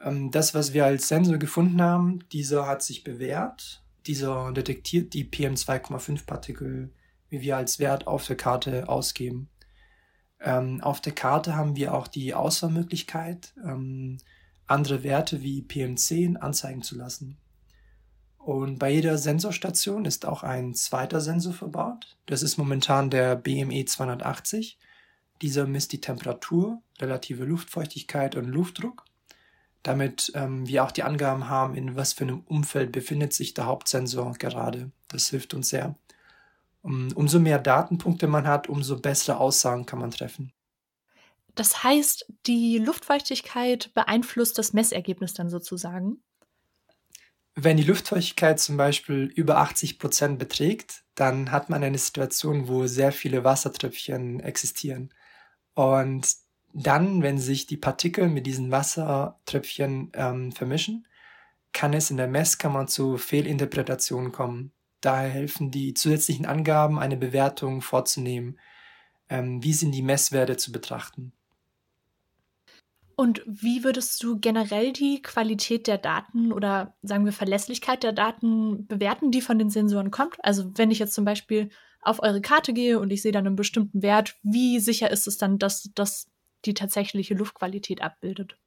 Ähm, 0.00 0.30
das, 0.30 0.54
was 0.54 0.72
wir 0.72 0.84
als 0.84 1.08
Sensor 1.08 1.38
gefunden 1.38 1.80
haben, 1.82 2.20
dieser 2.32 2.66
hat 2.66 2.82
sich 2.82 3.04
bewährt. 3.04 3.82
Dieser 4.06 4.52
detektiert 4.52 5.12
die 5.12 5.24
PM2,5 5.24 6.26
Partikel, 6.26 6.90
wie 7.28 7.42
wir 7.42 7.56
als 7.56 7.78
Wert 7.78 8.06
auf 8.06 8.26
der 8.26 8.36
Karte 8.36 8.88
ausgeben. 8.88 9.48
Ähm, 10.40 10.80
auf 10.80 11.00
der 11.00 11.12
Karte 11.12 11.54
haben 11.54 11.76
wir 11.76 11.94
auch 11.94 12.08
die 12.08 12.34
Auswahlmöglichkeit, 12.34 13.52
ähm, 13.62 14.18
andere 14.66 15.02
Werte 15.02 15.42
wie 15.42 15.62
PM10 15.62 16.36
anzeigen 16.36 16.82
zu 16.82 16.96
lassen. 16.96 17.36
Und 18.38 18.78
bei 18.78 18.90
jeder 18.90 19.18
Sensorstation 19.18 20.06
ist 20.06 20.24
auch 20.24 20.42
ein 20.42 20.74
zweiter 20.74 21.20
Sensor 21.20 21.52
verbaut. 21.52 22.16
Das 22.24 22.42
ist 22.42 22.56
momentan 22.56 23.10
der 23.10 23.36
BME 23.36 23.84
280. 23.84 24.78
Dieser 25.42 25.66
misst 25.66 25.92
die 25.92 26.00
Temperatur, 26.00 26.80
relative 26.98 27.44
Luftfeuchtigkeit 27.44 28.36
und 28.36 28.46
Luftdruck, 28.46 29.04
damit 29.82 30.32
ähm, 30.34 30.66
wir 30.66 30.84
auch 30.84 30.90
die 30.90 31.02
Angaben 31.02 31.48
haben, 31.48 31.74
in 31.74 31.96
was 31.96 32.12
für 32.12 32.24
einem 32.24 32.40
Umfeld 32.40 32.92
befindet 32.92 33.32
sich 33.32 33.54
der 33.54 33.66
Hauptsensor 33.66 34.34
gerade. 34.34 34.90
Das 35.08 35.28
hilft 35.30 35.54
uns 35.54 35.70
sehr. 35.70 35.94
Um, 36.82 37.12
umso 37.14 37.38
mehr 37.38 37.58
Datenpunkte 37.58 38.26
man 38.26 38.46
hat, 38.46 38.68
umso 38.68 38.98
bessere 38.98 39.38
Aussagen 39.38 39.86
kann 39.86 39.98
man 39.98 40.10
treffen. 40.10 40.52
Das 41.54 41.82
heißt, 41.82 42.26
die 42.46 42.78
Luftfeuchtigkeit 42.78 43.92
beeinflusst 43.94 44.58
das 44.58 44.72
Messergebnis 44.72 45.34
dann 45.34 45.50
sozusagen? 45.50 46.22
Wenn 47.54 47.76
die 47.76 47.82
Luftfeuchtigkeit 47.82 48.60
zum 48.60 48.76
Beispiel 48.76 49.24
über 49.34 49.58
80 49.58 49.98
Prozent 49.98 50.38
beträgt, 50.38 51.04
dann 51.14 51.50
hat 51.50 51.68
man 51.68 51.82
eine 51.82 51.98
Situation, 51.98 52.68
wo 52.68 52.86
sehr 52.86 53.12
viele 53.12 53.44
Wassertröpfchen 53.44 54.40
existieren. 54.40 55.12
Und 55.74 56.28
dann, 56.72 57.22
wenn 57.22 57.38
sich 57.38 57.66
die 57.66 57.76
Partikel 57.76 58.28
mit 58.28 58.46
diesen 58.46 58.70
Wassertröpfchen 58.70 60.12
ähm, 60.14 60.52
vermischen, 60.52 61.06
kann 61.72 61.92
es 61.92 62.10
in 62.10 62.16
der 62.16 62.28
Messkammer 62.28 62.86
zu 62.86 63.16
Fehlinterpretationen 63.16 64.32
kommen. 64.32 64.72
Daher 65.00 65.30
helfen 65.30 65.70
die 65.70 65.94
zusätzlichen 65.94 66.46
Angaben, 66.46 66.98
eine 66.98 67.16
Bewertung 67.16 67.80
vorzunehmen. 67.80 68.58
Ähm, 69.28 69.62
wie 69.62 69.72
sind 69.72 69.92
die 69.92 70.02
Messwerte 70.02 70.56
zu 70.56 70.72
betrachten? 70.72 71.32
Und 73.16 73.42
wie 73.46 73.84
würdest 73.84 74.22
du 74.22 74.38
generell 74.38 74.92
die 74.92 75.20
Qualität 75.20 75.86
der 75.86 75.98
Daten 75.98 76.52
oder 76.52 76.96
sagen 77.02 77.26
wir 77.26 77.32
Verlässlichkeit 77.32 78.02
der 78.02 78.12
Daten 78.12 78.86
bewerten, 78.86 79.30
die 79.30 79.42
von 79.42 79.58
den 79.58 79.68
Sensoren 79.68 80.10
kommt? 80.10 80.42
Also 80.42 80.72
wenn 80.76 80.90
ich 80.90 80.98
jetzt 80.98 81.12
zum 81.12 81.26
Beispiel 81.26 81.68
auf 82.00 82.22
eure 82.22 82.40
Karte 82.40 82.72
gehe 82.72 82.98
und 82.98 83.10
ich 83.10 83.20
sehe 83.20 83.32
dann 83.32 83.46
einen 83.46 83.56
bestimmten 83.56 84.02
Wert, 84.02 84.36
wie 84.42 84.80
sicher 84.80 85.10
ist 85.10 85.26
es 85.26 85.36
dann, 85.36 85.58
dass 85.58 85.90
das 85.94 86.30
die 86.64 86.74
tatsächliche 86.74 87.34
Luftqualität 87.34 88.02
abbildet? 88.02 88.58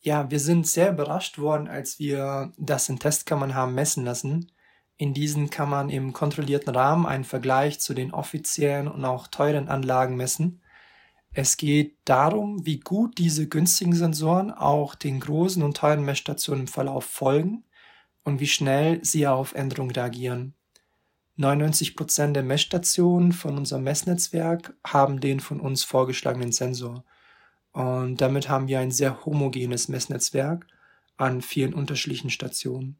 Ja, 0.00 0.30
wir 0.30 0.38
sind 0.40 0.66
sehr 0.66 0.90
überrascht 0.92 1.38
worden, 1.38 1.68
als 1.68 1.98
wir 1.98 2.52
das 2.56 2.88
in 2.88 2.98
Testkammern 2.98 3.54
haben 3.54 3.74
messen 3.74 4.04
lassen. 4.04 4.52
In 4.96 5.12
diesen 5.14 5.50
kann 5.50 5.68
man 5.70 5.90
im 5.90 6.12
kontrollierten 6.12 6.74
Rahmen 6.74 7.06
einen 7.06 7.24
Vergleich 7.24 7.80
zu 7.80 7.94
den 7.94 8.12
offiziellen 8.12 8.88
und 8.88 9.04
auch 9.04 9.26
teuren 9.28 9.68
Anlagen 9.68 10.16
messen. 10.16 10.62
Es 11.32 11.56
geht 11.58 11.98
darum, 12.06 12.66
wie 12.66 12.80
gut 12.80 13.18
diese 13.18 13.48
günstigen 13.48 13.94
Sensoren 13.94 14.52
auch 14.52 14.94
den 14.96 15.20
großen 15.20 15.62
und 15.62 15.76
teuren 15.76 16.04
Messstationen 16.04 16.62
im 16.62 16.68
Verlauf 16.68 17.06
folgen 17.06 17.64
und 18.24 18.40
wie 18.40 18.48
schnell 18.48 19.04
sie 19.04 19.26
auf 19.28 19.54
Änderungen 19.54 19.92
reagieren. 19.92 20.54
99 21.38 21.94
Prozent 21.94 22.34
der 22.34 22.42
Messstationen 22.42 23.30
von 23.30 23.56
unserem 23.56 23.84
Messnetzwerk 23.84 24.74
haben 24.84 25.20
den 25.20 25.38
von 25.38 25.60
uns 25.60 25.84
vorgeschlagenen 25.84 26.50
Sensor. 26.50 27.04
Und 27.70 28.20
damit 28.20 28.48
haben 28.48 28.66
wir 28.66 28.80
ein 28.80 28.90
sehr 28.90 29.24
homogenes 29.24 29.88
Messnetzwerk 29.88 30.66
an 31.16 31.40
vielen 31.40 31.74
unterschiedlichen 31.74 32.30
Stationen. 32.30 32.98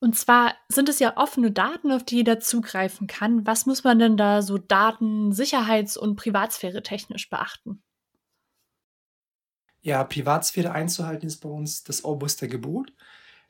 Und 0.00 0.16
zwar 0.16 0.54
sind 0.68 0.90
es 0.90 0.98
ja 0.98 1.16
offene 1.16 1.50
Daten, 1.50 1.90
auf 1.92 2.04
die 2.04 2.16
jeder 2.16 2.40
zugreifen 2.40 3.06
kann. 3.06 3.46
Was 3.46 3.64
muss 3.64 3.84
man 3.84 3.98
denn 3.98 4.18
da 4.18 4.42
so 4.42 4.58
Daten 4.58 5.32
sicherheits- 5.32 5.96
und 5.96 6.16
Privatsphäre 6.16 6.82
technisch 6.82 7.30
beachten? 7.30 7.82
Ja, 9.80 10.04
Privatsphäre 10.04 10.72
einzuhalten 10.72 11.26
ist 11.26 11.38
bei 11.38 11.48
uns 11.48 11.84
das 11.84 12.04
oberste 12.04 12.48
Gebot. 12.48 12.92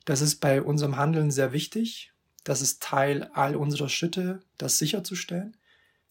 Das 0.05 0.21
ist 0.21 0.37
bei 0.37 0.61
unserem 0.61 0.95
Handeln 0.95 1.29
sehr 1.29 1.51
wichtig. 1.51 2.13
Das 2.47 2.61
ist 2.61 2.81
Teil 2.81 3.29
all 3.33 3.57
unserer 3.57 3.89
Schritte, 3.89 4.39
das 4.57 4.77
sicherzustellen. 4.77 5.57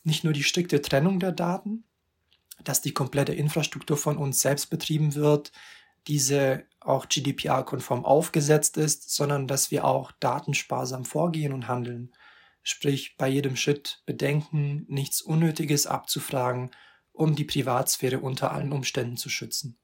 Nicht 0.02 0.22
nur 0.22 0.34
die 0.34 0.42
strikte 0.42 0.82
Trennung 0.82 1.18
der 1.18 1.32
Daten, 1.32 1.84
dass 2.62 2.82
die 2.82 2.92
komplette 2.92 3.32
Infrastruktur 3.32 3.96
von 3.96 4.18
uns 4.18 4.40
selbst 4.40 4.68
betrieben 4.68 5.14
wird, 5.14 5.50
diese 6.08 6.64
auch 6.78 7.08
GDPR-konform 7.08 8.04
aufgesetzt 8.04 8.76
ist, 8.76 9.08
sondern 9.08 9.48
dass 9.48 9.70
wir 9.70 9.86
auch 9.86 10.12
datensparsam 10.12 11.06
vorgehen 11.06 11.54
und 11.54 11.68
handeln. 11.68 12.12
Sprich, 12.62 13.16
bei 13.16 13.28
jedem 13.28 13.56
Schritt 13.56 14.02
bedenken, 14.04 14.84
nichts 14.88 15.22
Unnötiges 15.22 15.86
abzufragen, 15.86 16.70
um 17.14 17.34
die 17.34 17.44
Privatsphäre 17.44 18.20
unter 18.20 18.52
allen 18.52 18.72
Umständen 18.72 19.16
zu 19.16 19.30
schützen. 19.30 19.78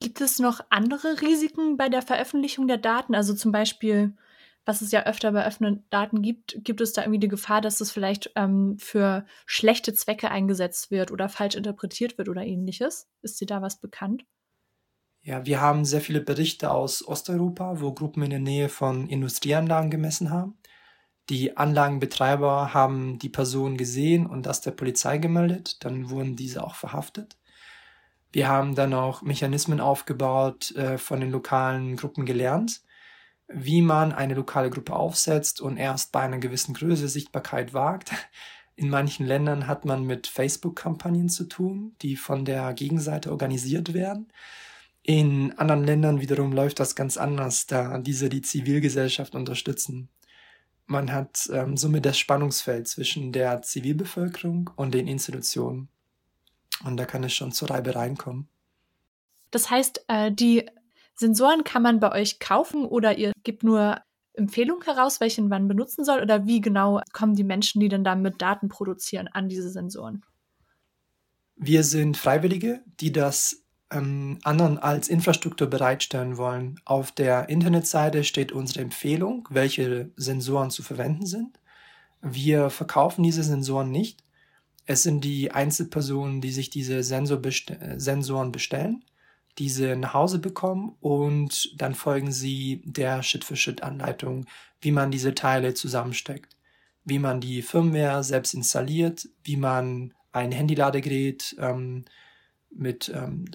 Gibt 0.00 0.22
es 0.22 0.38
noch 0.38 0.62
andere 0.70 1.20
Risiken 1.20 1.76
bei 1.76 1.90
der 1.90 2.00
Veröffentlichung 2.00 2.68
der 2.68 2.78
Daten? 2.78 3.14
Also 3.14 3.34
zum 3.34 3.52
Beispiel, 3.52 4.16
was 4.64 4.82
es 4.82 4.92
ja 4.92 5.06
öfter 5.06 5.32
bei 5.32 5.46
offenen 5.46 5.84
Daten 5.90 6.22
gibt, 6.22 6.58
gibt 6.62 6.80
es 6.80 6.92
da 6.92 7.02
irgendwie 7.02 7.20
die 7.20 7.28
Gefahr, 7.28 7.60
dass 7.60 7.80
es 7.80 7.90
vielleicht 7.90 8.30
ähm, 8.36 8.76
für 8.78 9.24
schlechte 9.46 9.94
Zwecke 9.94 10.30
eingesetzt 10.30 10.90
wird 10.90 11.10
oder 11.10 11.28
falsch 11.28 11.54
interpretiert 11.54 12.18
wird 12.18 12.28
oder 12.28 12.44
ähnliches? 12.44 13.08
Ist 13.22 13.40
dir 13.40 13.46
da 13.46 13.62
was 13.62 13.80
bekannt? 13.80 14.24
Ja, 15.22 15.44
wir 15.44 15.60
haben 15.60 15.84
sehr 15.84 16.00
viele 16.00 16.20
Berichte 16.20 16.70
aus 16.70 17.06
Osteuropa, 17.06 17.80
wo 17.80 17.92
Gruppen 17.92 18.22
in 18.22 18.30
der 18.30 18.38
Nähe 18.38 18.68
von 18.68 19.08
Industrieanlagen 19.08 19.90
gemessen 19.90 20.30
haben. 20.30 20.58
Die 21.28 21.56
Anlagenbetreiber 21.56 22.72
haben 22.72 23.18
die 23.18 23.28
Person 23.28 23.76
gesehen 23.76 24.26
und 24.26 24.46
das 24.46 24.62
der 24.62 24.70
Polizei 24.70 25.18
gemeldet. 25.18 25.84
Dann 25.84 26.08
wurden 26.08 26.36
diese 26.36 26.64
auch 26.64 26.74
verhaftet. 26.74 27.36
Wir 28.32 28.48
haben 28.48 28.74
dann 28.74 28.94
auch 28.94 29.22
Mechanismen 29.22 29.80
aufgebaut, 29.80 30.74
äh, 30.76 30.98
von 30.98 31.20
den 31.20 31.30
lokalen 31.30 31.96
Gruppen 31.96 32.24
gelernt, 32.26 32.82
wie 33.48 33.80
man 33.82 34.12
eine 34.12 34.34
lokale 34.34 34.70
Gruppe 34.70 34.94
aufsetzt 34.94 35.60
und 35.60 35.78
erst 35.78 36.12
bei 36.12 36.20
einer 36.20 36.38
gewissen 36.38 36.74
Größe 36.74 37.08
Sichtbarkeit 37.08 37.72
wagt. 37.72 38.12
In 38.76 38.90
manchen 38.90 39.26
Ländern 39.26 39.66
hat 39.66 39.84
man 39.84 40.04
mit 40.04 40.26
Facebook-Kampagnen 40.26 41.28
zu 41.28 41.44
tun, 41.44 41.96
die 42.02 42.14
von 42.14 42.44
der 42.44 42.72
Gegenseite 42.74 43.32
organisiert 43.32 43.92
werden. 43.92 44.28
In 45.02 45.52
anderen 45.58 45.84
Ländern 45.84 46.20
wiederum 46.20 46.52
läuft 46.52 46.78
das 46.78 46.94
ganz 46.94 47.16
anders, 47.16 47.66
da 47.66 47.98
diese 47.98 48.28
die 48.28 48.42
Zivilgesellschaft 48.42 49.34
unterstützen. 49.34 50.10
Man 50.86 51.12
hat 51.12 51.48
ähm, 51.52 51.76
somit 51.76 52.04
das 52.04 52.18
Spannungsfeld 52.18 52.86
zwischen 52.86 53.32
der 53.32 53.62
Zivilbevölkerung 53.62 54.70
und 54.76 54.94
den 54.94 55.08
Institutionen. 55.08 55.88
Und 56.84 56.96
da 56.98 57.04
kann 57.04 57.24
es 57.24 57.34
schon 57.34 57.52
zu 57.52 57.64
Reibereien 57.64 58.16
kommen. 58.16 58.48
Das 59.50 59.70
heißt, 59.70 60.04
äh, 60.08 60.30
die 60.30 60.66
Sensoren 61.18 61.64
kann 61.64 61.82
man 61.82 61.98
bei 61.98 62.12
euch 62.12 62.38
kaufen 62.38 62.84
oder 62.84 63.18
ihr 63.18 63.32
gebt 63.42 63.64
nur 63.64 64.00
Empfehlungen 64.34 64.84
heraus, 64.84 65.20
welchen 65.20 65.48
man 65.48 65.66
benutzen 65.66 66.04
soll? 66.04 66.22
Oder 66.22 66.46
wie 66.46 66.60
genau 66.60 67.00
kommen 67.12 67.34
die 67.34 67.44
Menschen, 67.44 67.80
die 67.80 67.88
dann 67.88 68.04
damit 68.04 68.40
Daten 68.40 68.68
produzieren, 68.68 69.28
an 69.28 69.48
diese 69.48 69.68
Sensoren? 69.68 70.22
Wir 71.56 71.82
sind 71.82 72.16
Freiwillige, 72.16 72.82
die 73.00 73.10
das 73.10 73.64
ähm, 73.90 74.38
anderen 74.44 74.78
als 74.78 75.08
Infrastruktur 75.08 75.66
bereitstellen 75.66 76.36
wollen. 76.36 76.80
Auf 76.84 77.10
der 77.10 77.48
Internetseite 77.48 78.22
steht 78.22 78.52
unsere 78.52 78.82
Empfehlung, 78.82 79.48
welche 79.50 80.12
Sensoren 80.16 80.70
zu 80.70 80.84
verwenden 80.84 81.26
sind. 81.26 81.58
Wir 82.22 82.70
verkaufen 82.70 83.24
diese 83.24 83.42
Sensoren 83.42 83.90
nicht. 83.90 84.22
Es 84.86 85.02
sind 85.02 85.24
die 85.24 85.50
Einzelpersonen, 85.50 86.40
die 86.40 86.52
sich 86.52 86.70
diese 86.70 87.02
Sensor 87.02 87.38
best 87.38 87.72
Sensoren 87.96 88.52
bestellen, 88.52 89.04
diese 89.58 89.96
nach 89.96 90.14
Hause 90.14 90.38
bekommen 90.38 90.96
und 91.00 91.72
dann 91.80 91.94
folgen 91.94 92.32
sie 92.32 92.82
der 92.84 93.22
Schritt-für-Schritt-Anleitung, 93.22 94.46
wie 94.80 94.92
man 94.92 95.10
diese 95.10 95.34
Teile 95.34 95.74
zusammensteckt, 95.74 96.56
wie 97.04 97.18
man 97.18 97.40
die 97.40 97.62
Firmware 97.62 98.22
selbst 98.22 98.54
installiert, 98.54 99.28
wie 99.42 99.56
man 99.56 100.14
ein 100.32 100.52
Handyladegerät 100.52 101.56
ähm, 101.58 102.04
mit 102.70 103.12
ähm, 103.14 103.46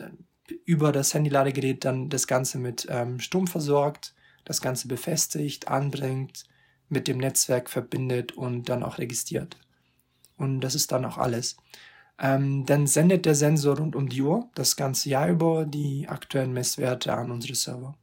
über 0.65 0.91
das 0.91 1.13
Handyladegerät 1.13 1.85
dann 1.85 2.09
das 2.09 2.27
Ganze 2.27 2.57
mit 2.57 2.85
ähm, 2.89 3.19
Strom 3.19 3.47
versorgt, 3.47 4.13
das 4.43 4.61
Ganze 4.61 4.87
befestigt, 4.87 5.69
anbringt, 5.69 6.43
mit 6.89 7.07
dem 7.07 7.17
Netzwerk 7.17 7.69
verbindet 7.69 8.33
und 8.33 8.67
dann 8.67 8.83
auch 8.83 8.97
registriert. 8.97 9.57
Und 10.37 10.59
das 10.61 10.75
ist 10.75 10.91
dann 10.91 11.05
auch 11.05 11.17
alles. 11.17 11.55
Ähm, 12.23 12.65
dann 12.65 12.87
sendet 12.87 13.25
der 13.25 13.35
Sensor 13.35 13.77
rund 13.77 13.97
um 13.97 14.07
die 14.07 14.21
Uhr 14.21 14.49
das 14.55 14.77
ganze 14.77 15.09
Jahr 15.09 15.27
über 15.27 15.65
die 15.65 16.07
aktuellen 16.07 16.53
Messwerte 16.53 17.13
an 17.13 17.29
unsere 17.29 17.53
Server. 17.53 17.97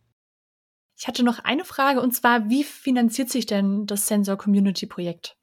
Ich 0.99 1.09
hatte 1.09 1.23
noch 1.23 1.39
eine 1.39 1.65
Frage 1.65 2.03
und 2.03 2.15
zwar, 2.15 2.51
wie 2.51 2.63
finanziert 2.63 3.31
sich 3.31 3.47
denn 3.47 3.87
das 3.87 4.07
Sensor 4.07 4.37
Community 4.37 4.85
Projekt? 4.85 5.39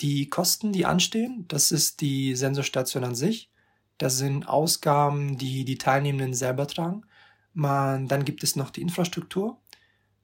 Die 0.00 0.30
Kosten, 0.30 0.72
die 0.72 0.86
anstehen, 0.86 1.44
das 1.48 1.72
ist 1.72 2.00
die 2.00 2.34
Sensorstation 2.34 3.04
an 3.04 3.14
sich. 3.14 3.50
Das 3.98 4.16
sind 4.16 4.48
Ausgaben, 4.48 5.36
die 5.36 5.66
die 5.66 5.76
Teilnehmenden 5.76 6.32
selber 6.32 6.66
tragen. 6.66 7.04
Man, 7.52 8.08
dann 8.08 8.24
gibt 8.24 8.42
es 8.42 8.56
noch 8.56 8.70
die 8.70 8.80
Infrastruktur. 8.80 9.60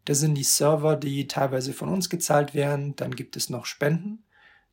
Das 0.07 0.21
sind 0.21 0.35
die 0.35 0.45
Server, 0.45 0.97
die 0.97 1.29
teilweise 1.29 1.75
von 1.75 1.91
uns 1.91 2.09
gezahlt 2.09 2.55
werden. 2.55 2.97
Dann 2.97 3.15
gibt 3.15 3.37
es 3.37 3.51
noch 3.51 3.67
Spenden. 3.67 4.25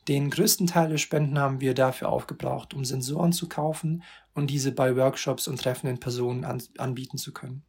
Den 0.07 0.29
größten 0.29 0.67
Teil 0.67 0.89
der 0.89 0.97
Spenden 0.97 1.39
haben 1.39 1.61
wir 1.61 1.73
dafür 1.73 2.09
aufgebraucht, 2.09 2.73
um 2.73 2.85
Sensoren 2.85 3.33
zu 3.33 3.49
kaufen 3.49 4.03
und 4.33 4.51
diese 4.51 4.71
bei 4.71 4.95
Workshops 4.95 5.47
und 5.47 5.59
Treffen 5.59 5.87
in 5.87 5.99
Personen 5.99 6.45
an, 6.45 6.61
anbieten 6.77 7.17
zu 7.17 7.33
können. 7.33 7.63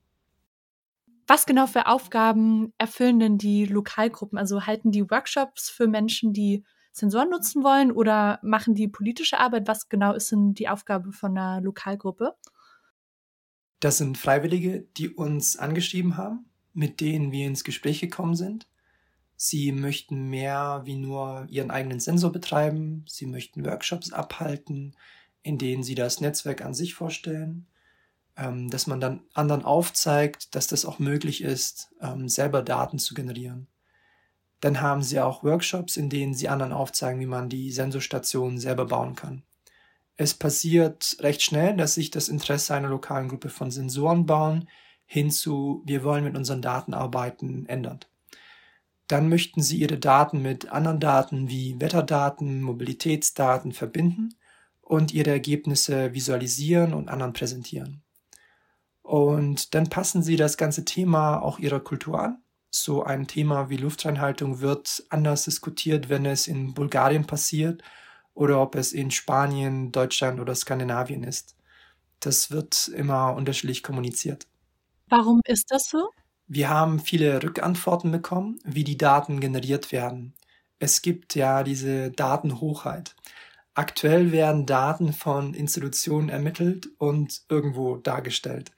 Was 1.26 1.46
genau 1.46 1.66
für 1.66 1.86
Aufgaben 1.86 2.72
erfüllen 2.78 3.18
denn 3.18 3.38
die 3.38 3.64
Lokalgruppen? 3.64 4.38
Also 4.38 4.66
halten 4.66 4.92
die 4.92 5.10
Workshops 5.10 5.70
für 5.70 5.88
Menschen, 5.88 6.32
die 6.32 6.64
Sensoren 6.92 7.30
nutzen 7.30 7.64
wollen 7.64 7.90
oder 7.90 8.38
machen 8.42 8.74
die 8.74 8.88
politische 8.88 9.38
Arbeit? 9.38 9.66
Was 9.66 9.88
genau 9.88 10.14
ist 10.14 10.30
denn 10.30 10.54
die 10.54 10.68
Aufgabe 10.68 11.12
von 11.12 11.36
einer 11.36 11.60
Lokalgruppe? 11.60 12.34
Das 13.80 13.98
sind 13.98 14.18
Freiwillige, 14.18 14.86
die 14.96 15.10
uns 15.10 15.56
angeschrieben 15.56 16.16
haben, 16.16 16.46
mit 16.72 17.00
denen 17.00 17.32
wir 17.32 17.46
ins 17.46 17.64
Gespräch 17.64 18.00
gekommen 18.00 18.34
sind. 18.34 18.68
Sie 19.36 19.72
möchten 19.72 20.28
mehr 20.30 20.82
wie 20.84 20.96
nur 20.96 21.46
ihren 21.48 21.70
eigenen 21.70 22.00
Sensor 22.00 22.32
betreiben. 22.32 23.04
Sie 23.06 23.26
möchten 23.26 23.64
Workshops 23.64 24.12
abhalten, 24.12 24.96
in 25.42 25.58
denen 25.58 25.82
sie 25.82 25.94
das 25.94 26.20
Netzwerk 26.20 26.64
an 26.64 26.74
sich 26.74 26.94
vorstellen. 26.94 27.66
Ähm, 28.36 28.68
dass 28.70 28.86
man 28.86 29.00
dann 29.00 29.22
anderen 29.34 29.64
aufzeigt, 29.64 30.54
dass 30.54 30.66
das 30.66 30.84
auch 30.84 30.98
möglich 30.98 31.42
ist, 31.42 31.90
ähm, 32.02 32.28
selber 32.28 32.62
Daten 32.62 32.98
zu 32.98 33.14
generieren. 33.14 33.66
Dann 34.60 34.80
haben 34.80 35.02
sie 35.02 35.20
auch 35.20 35.42
Workshops, 35.42 35.96
in 35.96 36.10
denen 36.10 36.34
sie 36.34 36.48
anderen 36.48 36.72
aufzeigen, 36.72 37.20
wie 37.20 37.26
man 37.26 37.48
die 37.48 37.72
Sensorstationen 37.72 38.58
selber 38.58 38.86
bauen 38.86 39.14
kann. 39.14 39.42
Es 40.16 40.34
passiert 40.34 41.16
recht 41.20 41.42
schnell, 41.42 41.76
dass 41.76 41.94
sich 41.94 42.10
das 42.10 42.28
Interesse 42.28 42.74
einer 42.74 42.88
lokalen 42.88 43.28
Gruppe 43.28 43.50
von 43.50 43.70
Sensoren 43.70 44.26
bauen 44.26 44.68
hin 45.06 45.30
zu 45.30 45.82
wir 45.86 46.02
wollen 46.02 46.24
mit 46.24 46.36
unseren 46.36 46.60
Daten 46.60 46.92
arbeiten 46.92 47.66
ändert. 47.66 48.08
Dann 49.06 49.28
möchten 49.28 49.62
Sie 49.62 49.78
Ihre 49.78 49.98
Daten 49.98 50.42
mit 50.42 50.70
anderen 50.70 51.00
Daten 51.00 51.48
wie 51.48 51.80
Wetterdaten, 51.80 52.62
Mobilitätsdaten 52.62 53.72
verbinden 53.72 54.34
und 54.80 55.12
Ihre 55.12 55.30
Ergebnisse 55.30 56.12
visualisieren 56.14 56.94
und 56.94 57.08
anderen 57.08 57.32
präsentieren. 57.32 58.02
Und 59.02 59.74
dann 59.74 59.88
passen 59.88 60.22
Sie 60.22 60.36
das 60.36 60.56
ganze 60.56 60.84
Thema 60.84 61.38
auch 61.38 61.60
Ihrer 61.60 61.80
Kultur 61.80 62.20
an. 62.20 62.42
So 62.70 63.04
ein 63.04 63.28
Thema 63.28 63.70
wie 63.70 63.76
Luftreinhaltung 63.76 64.60
wird 64.60 65.04
anders 65.10 65.44
diskutiert, 65.44 66.08
wenn 66.08 66.26
es 66.26 66.48
in 66.48 66.74
Bulgarien 66.74 67.26
passiert 67.26 67.82
oder 68.34 68.60
ob 68.60 68.74
es 68.74 68.92
in 68.92 69.10
Spanien, 69.10 69.92
Deutschland 69.92 70.40
oder 70.40 70.54
Skandinavien 70.54 71.22
ist. 71.22 71.56
Das 72.20 72.50
wird 72.50 72.88
immer 72.88 73.34
unterschiedlich 73.34 73.82
kommuniziert. 73.82 74.46
Warum 75.08 75.40
ist 75.44 75.70
das 75.70 75.88
so? 75.88 76.10
Wir 76.48 76.68
haben 76.70 77.00
viele 77.00 77.42
Rückantworten 77.42 78.12
bekommen, 78.12 78.60
wie 78.64 78.84
die 78.84 78.96
Daten 78.96 79.40
generiert 79.40 79.90
werden. 79.90 80.32
Es 80.78 81.02
gibt 81.02 81.34
ja 81.34 81.64
diese 81.64 82.12
Datenhochheit. 82.12 83.16
Aktuell 83.74 84.30
werden 84.30 84.64
Daten 84.64 85.12
von 85.12 85.54
Institutionen 85.54 86.28
ermittelt 86.28 86.88
und 86.98 87.42
irgendwo 87.48 87.96
dargestellt. 87.96 88.70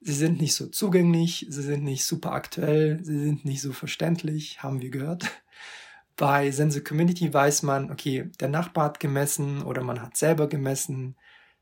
Sie 0.00 0.12
sind 0.12 0.40
nicht 0.40 0.54
so 0.54 0.68
zugänglich, 0.68 1.46
sie 1.48 1.62
sind 1.62 1.82
nicht 1.82 2.04
super 2.04 2.32
aktuell, 2.32 3.02
sie 3.02 3.18
sind 3.18 3.44
nicht 3.44 3.62
so 3.62 3.72
verständlich, 3.72 4.62
haben 4.62 4.80
wir 4.80 4.90
gehört. 4.90 5.24
Bei 6.16 6.50
Sensor 6.52 6.82
Community 6.84 7.32
weiß 7.34 7.62
man, 7.64 7.90
okay, 7.90 8.30
der 8.40 8.48
Nachbar 8.48 8.84
hat 8.86 9.00
gemessen 9.00 9.62
oder 9.62 9.82
man 9.82 10.00
hat 10.00 10.16
selber 10.16 10.48
gemessen, 10.48 11.16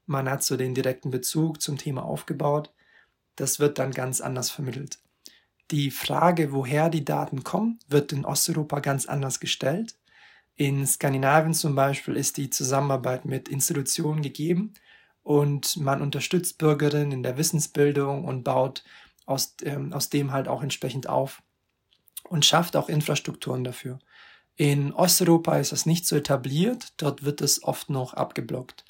man 0.06 0.30
hat 0.30 0.42
so 0.42 0.56
den 0.56 0.74
direkten 0.74 1.10
Bezug 1.10 1.62
zum 1.62 1.78
Thema 1.78 2.04
aufgebaut. 2.04 2.72
Das 3.36 3.58
wird 3.58 3.78
dann 3.78 3.92
ganz 3.92 4.20
anders 4.20 4.50
vermittelt. 4.50 4.98
Die 5.70 5.90
Frage, 5.90 6.52
woher 6.52 6.88
die 6.90 7.04
Daten 7.04 7.42
kommen, 7.42 7.78
wird 7.88 8.12
in 8.12 8.24
Osteuropa 8.24 8.80
ganz 8.80 9.06
anders 9.06 9.40
gestellt. 9.40 9.96
In 10.54 10.86
Skandinavien 10.86 11.54
zum 11.54 11.74
Beispiel 11.74 12.16
ist 12.16 12.36
die 12.36 12.50
Zusammenarbeit 12.50 13.24
mit 13.24 13.48
Institutionen 13.48 14.22
gegeben 14.22 14.74
und 15.22 15.76
man 15.76 16.00
unterstützt 16.00 16.58
Bürgerinnen 16.58 17.12
in 17.12 17.22
der 17.22 17.36
Wissensbildung 17.36 18.24
und 18.24 18.44
baut 18.44 18.84
aus, 19.26 19.56
ähm, 19.64 19.92
aus 19.92 20.08
dem 20.08 20.32
halt 20.32 20.46
auch 20.46 20.62
entsprechend 20.62 21.08
auf 21.08 21.42
und 22.22 22.44
schafft 22.44 22.76
auch 22.76 22.88
Infrastrukturen 22.88 23.64
dafür. 23.64 23.98
In 24.54 24.92
Osteuropa 24.92 25.58
ist 25.58 25.72
das 25.72 25.84
nicht 25.84 26.06
so 26.06 26.16
etabliert, 26.16 26.94
dort 26.96 27.24
wird 27.24 27.40
es 27.40 27.62
oft 27.62 27.90
noch 27.90 28.14
abgeblockt. 28.14 28.84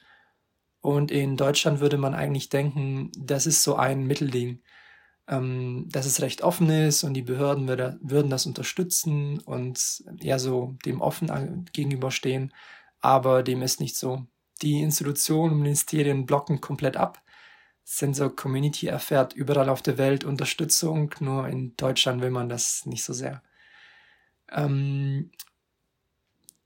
Und 0.81 1.11
in 1.11 1.37
Deutschland 1.37 1.81
würde 1.81 1.97
man 1.97 2.15
eigentlich 2.15 2.49
denken, 2.49 3.11
das 3.19 3.47
ist 3.47 3.65
so 3.65 3.75
ein 3.75 4.07
Mittelding 4.07 4.61
ähm, 5.29 5.89
dass 5.91 6.07
es 6.07 6.21
recht 6.21 6.43
offen 6.43 6.71
ist 6.71 7.05
und 7.05 7.15
die 7.15 7.23
Behörden 7.23 7.69
würde, 7.69 7.99
würden 8.03 8.31
das 8.31 8.47
unterstützen 8.47 9.41
und 9.41 10.05
eher 10.21 10.39
so 10.39 10.77
dem 10.85 11.01
offen 11.01 11.67
gegenüberstehen. 11.73 12.53
Aber 13.01 13.43
dem 13.43 13.62
ist 13.62 13.81
nicht 13.81 13.97
so. 13.97 14.27
Die 14.62 14.81
Institutionen 14.81 15.55
und 15.55 15.62
Ministerien 15.62 16.27
blocken 16.27 16.61
komplett 16.61 16.97
ab. 16.97 17.23
Sensor 17.85 18.35
Community 18.35 18.87
erfährt 18.87 19.33
überall 19.33 19.69
auf 19.69 19.83
der 19.83 19.99
Welt 19.99 20.25
Unterstützung, 20.25 21.15
nur 21.21 21.47
in 21.49 21.77
Deutschland 21.77 22.21
will 22.21 22.31
man 22.31 22.49
das 22.49 22.87
nicht 22.87 23.05
so 23.05 23.12
sehr. 23.12 23.43
Ähm, 24.51 25.31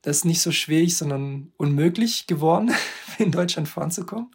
das 0.02 0.18
ist 0.18 0.24
nicht 0.24 0.40
so 0.40 0.50
schwierig, 0.50 0.96
sondern 0.96 1.52
unmöglich 1.58 2.26
geworden, 2.26 2.72
in 3.18 3.32
Deutschland 3.32 3.68
voranzukommen 3.68 4.30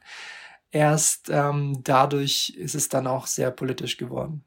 erst 0.75 1.29
ähm, 1.29 1.79
dadurch 1.83 2.49
ist 2.57 2.75
es 2.75 2.89
dann 2.89 3.07
auch 3.07 3.27
sehr 3.27 3.49
politisch 3.49 3.95
geworden. 3.95 4.43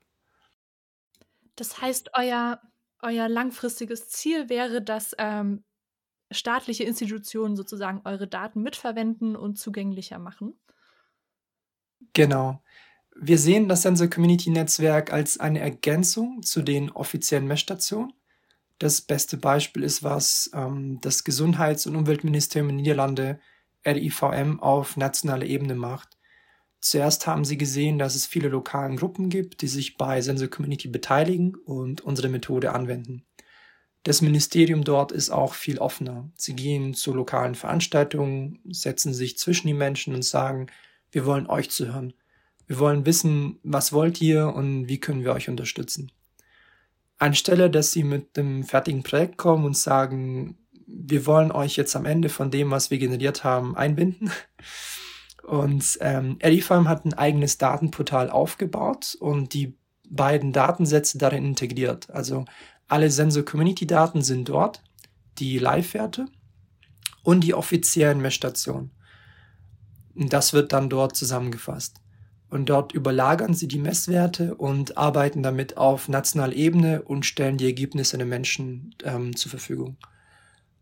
Das 1.57 1.81
heißt, 1.81 2.11
euer, 2.13 2.61
euer 3.01 3.31
langfristiges 3.31 4.11
Ziel 4.11 4.51
wäre, 4.51 4.83
dass 4.83 5.15
ähm, 5.19 5.65
staatliche 6.31 6.85
Institutionen 6.85 7.57
sozusagen 7.57 8.03
eure 8.05 8.29
Daten 8.29 8.63
mitverwenden 8.63 9.37
und 9.37 9.59
zugänglicher 9.59 10.19
machen? 10.19 10.61
Genau. 12.13 12.63
Wir 13.17 13.39
sehen 13.39 13.67
das 13.67 13.83
Sensor 13.83 14.09
Community 14.09 14.51
Netzwerk 14.51 15.11
als 15.11 15.41
eine 15.41 15.61
Ergänzung 15.61 16.43
zu 16.43 16.61
den 16.61 16.91
offiziellen 16.91 17.47
Messstationen. 17.47 18.13
Das 18.79 19.01
beste 19.01 19.39
Beispiel 19.39 19.83
ist, 19.83 20.03
was 20.03 20.51
ähm, 20.53 21.01
das 21.01 21.25
Gesundheits- 21.25 21.87
und 21.87 21.97
Umweltministerium 21.97 22.69
in 22.69 22.77
Niederlande 22.77 23.41
RIVM 23.87 24.61
auf 24.61 24.99
nationaler 24.99 25.47
Ebene 25.47 25.75
macht. 25.75 26.18
Zuerst 26.81 27.27
haben 27.27 27.45
sie 27.45 27.59
gesehen, 27.59 27.99
dass 27.99 28.15
es 28.15 28.27
viele 28.27 28.49
lokalen 28.49 28.97
Gruppen 28.97 29.31
gibt, 29.31 29.63
die 29.63 29.69
sich 29.69 29.97
bei 29.97 30.21
Sensor 30.21 30.49
Community 30.49 30.89
beteiligen 30.89 31.55
und 31.55 32.01
unsere 32.01 32.29
Methode 32.29 32.73
anwenden. 32.73 33.25
Das 34.05 34.23
Ministerium 34.23 34.85
dort 34.85 35.11
ist 35.11 35.31
auch 35.31 35.55
viel 35.55 35.79
offener. 35.79 36.31
Sie 36.37 36.55
gehen 36.55 36.95
zu 36.95 37.13
lokalen 37.13 37.57
Veranstaltungen, 37.57 38.61
setzen 38.71 39.13
sich 39.13 39.39
zwischen 39.39 39.67
die 39.67 39.75
Menschen 39.75 40.15
und 40.15 40.25
sagen, 40.25 40.69
wir 41.11 41.27
wollen 41.27 41.47
euch 41.49 41.71
zuhören. 41.71 42.15
Wir 42.67 42.79
wollen 42.79 43.07
wissen, 43.07 43.59
was 43.63 43.93
wollt 43.93 44.21
ihr 44.21 44.55
und 44.55 44.89
wie 44.89 45.01
können 45.01 45.25
wir 45.25 45.33
euch 45.33 45.49
unterstützen. 45.49 46.13
Anstelle, 47.19 47.71
dass 47.71 47.91
sie 47.91 48.05
mit 48.05 48.39
einem 48.39 48.63
fertigen 48.63 49.03
Projekt 49.03 49.37
kommen 49.37 49.65
und 49.65 49.77
sagen, 49.77 50.57
wir 50.87 51.27
wollen 51.27 51.51
euch 51.51 51.77
jetzt 51.77 51.97
am 51.97 52.07
Ende 52.07 52.29
von 52.29 52.51
dem, 52.51 52.71
was 52.71 52.91
wir 52.91 52.99
generiert 52.99 53.43
haben, 53.43 53.77
einbinden, 53.77 54.31
und 55.49 55.99
ähm, 56.03 56.37
Edifarm 56.41 56.89
hat 56.89 57.07
ein 57.07 57.15
eigenes 57.15 57.57
Datenportal 57.57 58.29
aufgebaut 58.29 59.17
und 59.19 59.55
die 59.55 59.75
beiden 60.11 60.53
Datensätze 60.53 61.17
darin 61.17 61.45
integriert. 61.45 62.11
Also 62.11 62.45
alle 62.87 63.11
Sensor-Community-Daten 63.11 64.21
sind 64.23 64.49
dort, 64.49 64.83
die 65.39 65.59
Live-Werte 65.59 66.27
und 67.23 67.41
die 67.41 67.55
offiziellen 67.55 68.21
Messstationen. 68.21 68.91
Das 70.15 70.53
wird 70.53 70.73
dann 70.73 70.91
dort 70.91 71.17
zusammengefasst. 71.17 71.97
Und 72.51 72.69
dort 72.69 72.93
überlagern 72.93 73.55
sie 73.55 73.69
die 73.69 73.79
Messwerte 73.79 74.55
und 74.55 74.99
arbeiten 74.99 75.43
damit 75.43 75.77
auf 75.77 76.09
nationaler 76.09 76.55
Ebene 76.55 77.03
und 77.03 77.25
stellen 77.25 77.57
die 77.57 77.67
Ergebnisse 77.67 78.19
den 78.19 78.29
Menschen 78.29 78.95
ähm, 79.05 79.37
zur 79.37 79.51
Verfügung. 79.51 79.97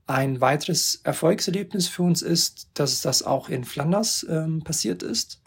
Ein 0.07 0.41
weiteres 0.41 1.01
Erfolgserlebnis 1.03 1.89
für 1.89 2.05
uns 2.05 2.23
ist, 2.23 2.71
dass 2.75 3.01
das 3.01 3.25
auch 3.25 3.49
in 3.49 3.65
Flanders 3.65 4.25
ähm, 4.29 4.63
passiert 4.63 5.03
ist, 5.03 5.43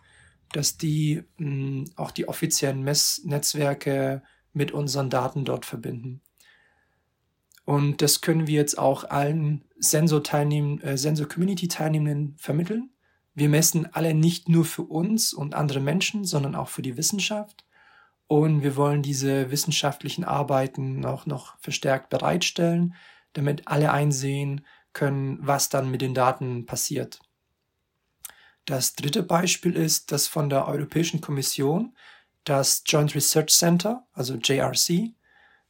dass 0.52 0.78
die 0.78 1.24
mh, 1.38 1.46
hm, 1.46 1.86
auch 1.96 2.12
die 2.12 2.28
offiziellen 2.28 2.84
Messnetzwerke 2.84 4.22
mit 4.52 4.72
unseren 4.72 5.10
Daten 5.10 5.46
dort 5.46 5.66
verbinden. 5.66 6.22
Und 7.64 8.02
das 8.02 8.22
können 8.22 8.48
wir 8.48 8.56
jetzt 8.56 8.78
auch 8.78 9.04
allen 9.04 9.64
äh, 9.76 10.98
Sensor-Community-Teilnehmenden 10.98 12.36
vermitteln. 12.38 12.90
Wir 13.36 13.48
messen 13.48 13.88
alle 13.94 14.14
nicht 14.14 14.50
nur 14.50 14.66
für 14.66 14.82
uns 14.82 15.34
und 15.34 15.54
andere 15.54 15.80
Menschen, 15.80 16.26
sondern 16.26 16.56
auch 16.56 16.68
für 16.68 16.82
die 16.82 16.98
Wissenschaft. 16.98 17.64
Und 18.28 18.64
wir 18.64 18.76
wollen 18.76 19.04
diese 19.04 19.52
wissenschaftlichen 19.52 20.24
Arbeiten 20.24 21.06
auch 21.06 21.26
noch 21.26 21.58
verstärkt 21.60 22.10
bereitstellen, 22.10 22.96
damit 23.34 23.68
alle 23.68 23.92
einsehen, 23.92 24.66
können, 24.94 25.40
was 25.42 25.70
dann 25.70 25.92
mit 25.92 26.02
den 26.02 26.14
Daten 26.14 26.66
passiert. 26.66 27.20
Das 28.66 28.96
dritte 28.96 29.24
Beispiel 29.24 29.76
ist 29.76 30.12
das 30.12 30.28
von 30.28 30.50
der 30.50 30.68
Europäischen 30.68 31.22
Kommission, 31.22 31.96
das 32.44 32.84
Joint 32.86 33.16
Research 33.16 33.50
Center, 33.50 34.06
also 34.14 34.36
JRC, 34.36 35.14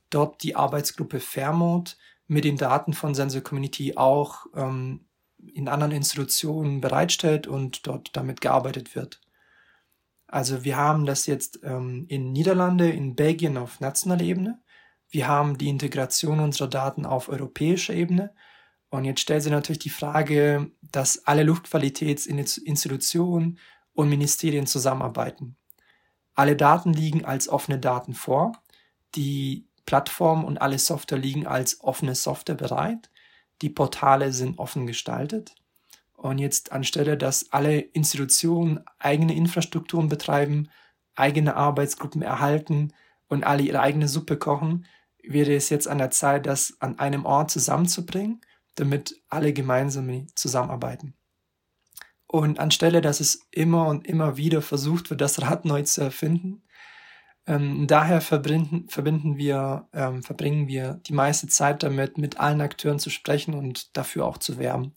dort 0.10 0.44
die 0.44 0.56
Arbeitsgruppe 0.56 1.20
Fairmode 1.20 1.92
mit 2.28 2.44
den 2.44 2.58
Daten 2.58 2.94
von 2.94 3.16
Sensor 3.16 3.42
Community 3.42 3.98
auch 3.98 4.46
ähm, 4.56 5.06
in 5.54 5.68
anderen 5.68 5.94
Institutionen 5.94 6.82
bereitstellt 6.82 7.48
und 7.48 7.88
dort 7.88 8.16
damit 8.16 8.42
gearbeitet 8.42 8.96
wird. 8.96 9.22
Also 10.28 10.64
wir 10.64 10.78
haben 10.78 11.06
das 11.06 11.26
jetzt 11.26 11.60
ähm, 11.64 12.06
in 12.08 12.32
Niederlande, 12.32 12.90
in 12.90 13.16
Belgien 13.16 13.58
auf 13.58 13.80
nationaler 13.80 14.22
Ebene. 14.22 14.62
Wir 15.10 15.28
haben 15.28 15.58
die 15.58 15.70
Integration 15.70 16.40
unserer 16.40 16.68
Daten 16.68 17.06
auf 17.06 17.30
europäischer 17.30 17.94
Ebene. 17.94 18.34
Und 18.90 19.06
jetzt 19.06 19.22
stellt 19.22 19.44
sich 19.44 19.52
natürlich 19.52 19.80
die 19.80 19.90
Frage, 19.90 20.72
dass 20.82 21.26
alle 21.26 21.44
Luftqualitätsinstitutionen 21.44 23.60
und 23.94 24.10
Ministerien 24.10 24.68
zusammenarbeiten. 24.68 25.56
Alle 26.36 26.56
Daten 26.56 26.94
liegen 26.94 27.26
als 27.26 27.50
offene 27.50 27.80
Daten 27.80 28.14
vor. 28.14 28.54
Die 29.16 29.68
Plattform 29.86 30.46
und 30.46 30.62
alle 30.62 30.80
Software 30.80 31.18
liegen 31.18 31.48
als 31.48 31.82
offene 31.82 32.16
Software 32.16 32.56
bereit. 32.56 33.10
Die 33.62 33.70
Portale 33.70 34.32
sind 34.32 34.60
offen 34.60 34.88
gestaltet. 34.88 35.56
Und 36.14 36.38
jetzt 36.38 36.72
anstelle, 36.72 37.18
dass 37.18 37.52
alle 37.52 37.80
Institutionen 37.80 38.84
eigene 39.00 39.34
Infrastrukturen 39.34 40.10
betreiben, 40.10 40.70
eigene 41.16 41.56
Arbeitsgruppen 41.56 42.22
erhalten 42.22 42.94
und 43.28 43.44
alle 43.44 43.64
ihre 43.64 43.80
eigene 43.80 44.08
Suppe 44.08 44.38
kochen, 44.38 44.86
wäre 45.24 45.54
es 45.54 45.70
jetzt 45.70 45.88
an 45.88 45.98
der 45.98 46.12
Zeit, 46.12 46.46
das 46.46 46.78
an 46.80 47.00
einem 47.00 47.26
Ort 47.26 47.52
zusammenzubringen, 47.52 48.42
damit 48.76 49.22
alle 49.30 49.54
gemeinsam 49.54 50.28
zusammenarbeiten. 50.36 51.14
Und 52.28 52.60
anstelle, 52.60 53.02
dass 53.02 53.20
es 53.20 53.48
immer 53.52 53.88
und 53.88 54.08
immer 54.08 54.38
wieder 54.38 54.62
versucht 54.62 55.10
wird, 55.10 55.22
das 55.22 55.42
Rad 55.42 55.66
neu 55.66 55.82
zu 55.84 56.02
erfinden, 56.02 56.64
ähm, 57.50 57.88
daher 57.88 58.22
verbinden, 58.22 58.88
verbinden 58.90 59.38
wir, 59.38 59.88
ähm, 59.94 60.22
verbringen 60.22 60.68
wir 60.68 61.02
die 61.08 61.14
meiste 61.14 61.48
Zeit 61.48 61.82
damit, 61.82 62.20
mit 62.20 62.40
allen 62.40 62.62
Akteuren 62.62 63.00
zu 63.00 63.10
sprechen 63.10 63.56
und 63.56 63.98
dafür 63.98 64.26
auch 64.26 64.38
zu 64.38 64.60
werben. 64.60 64.96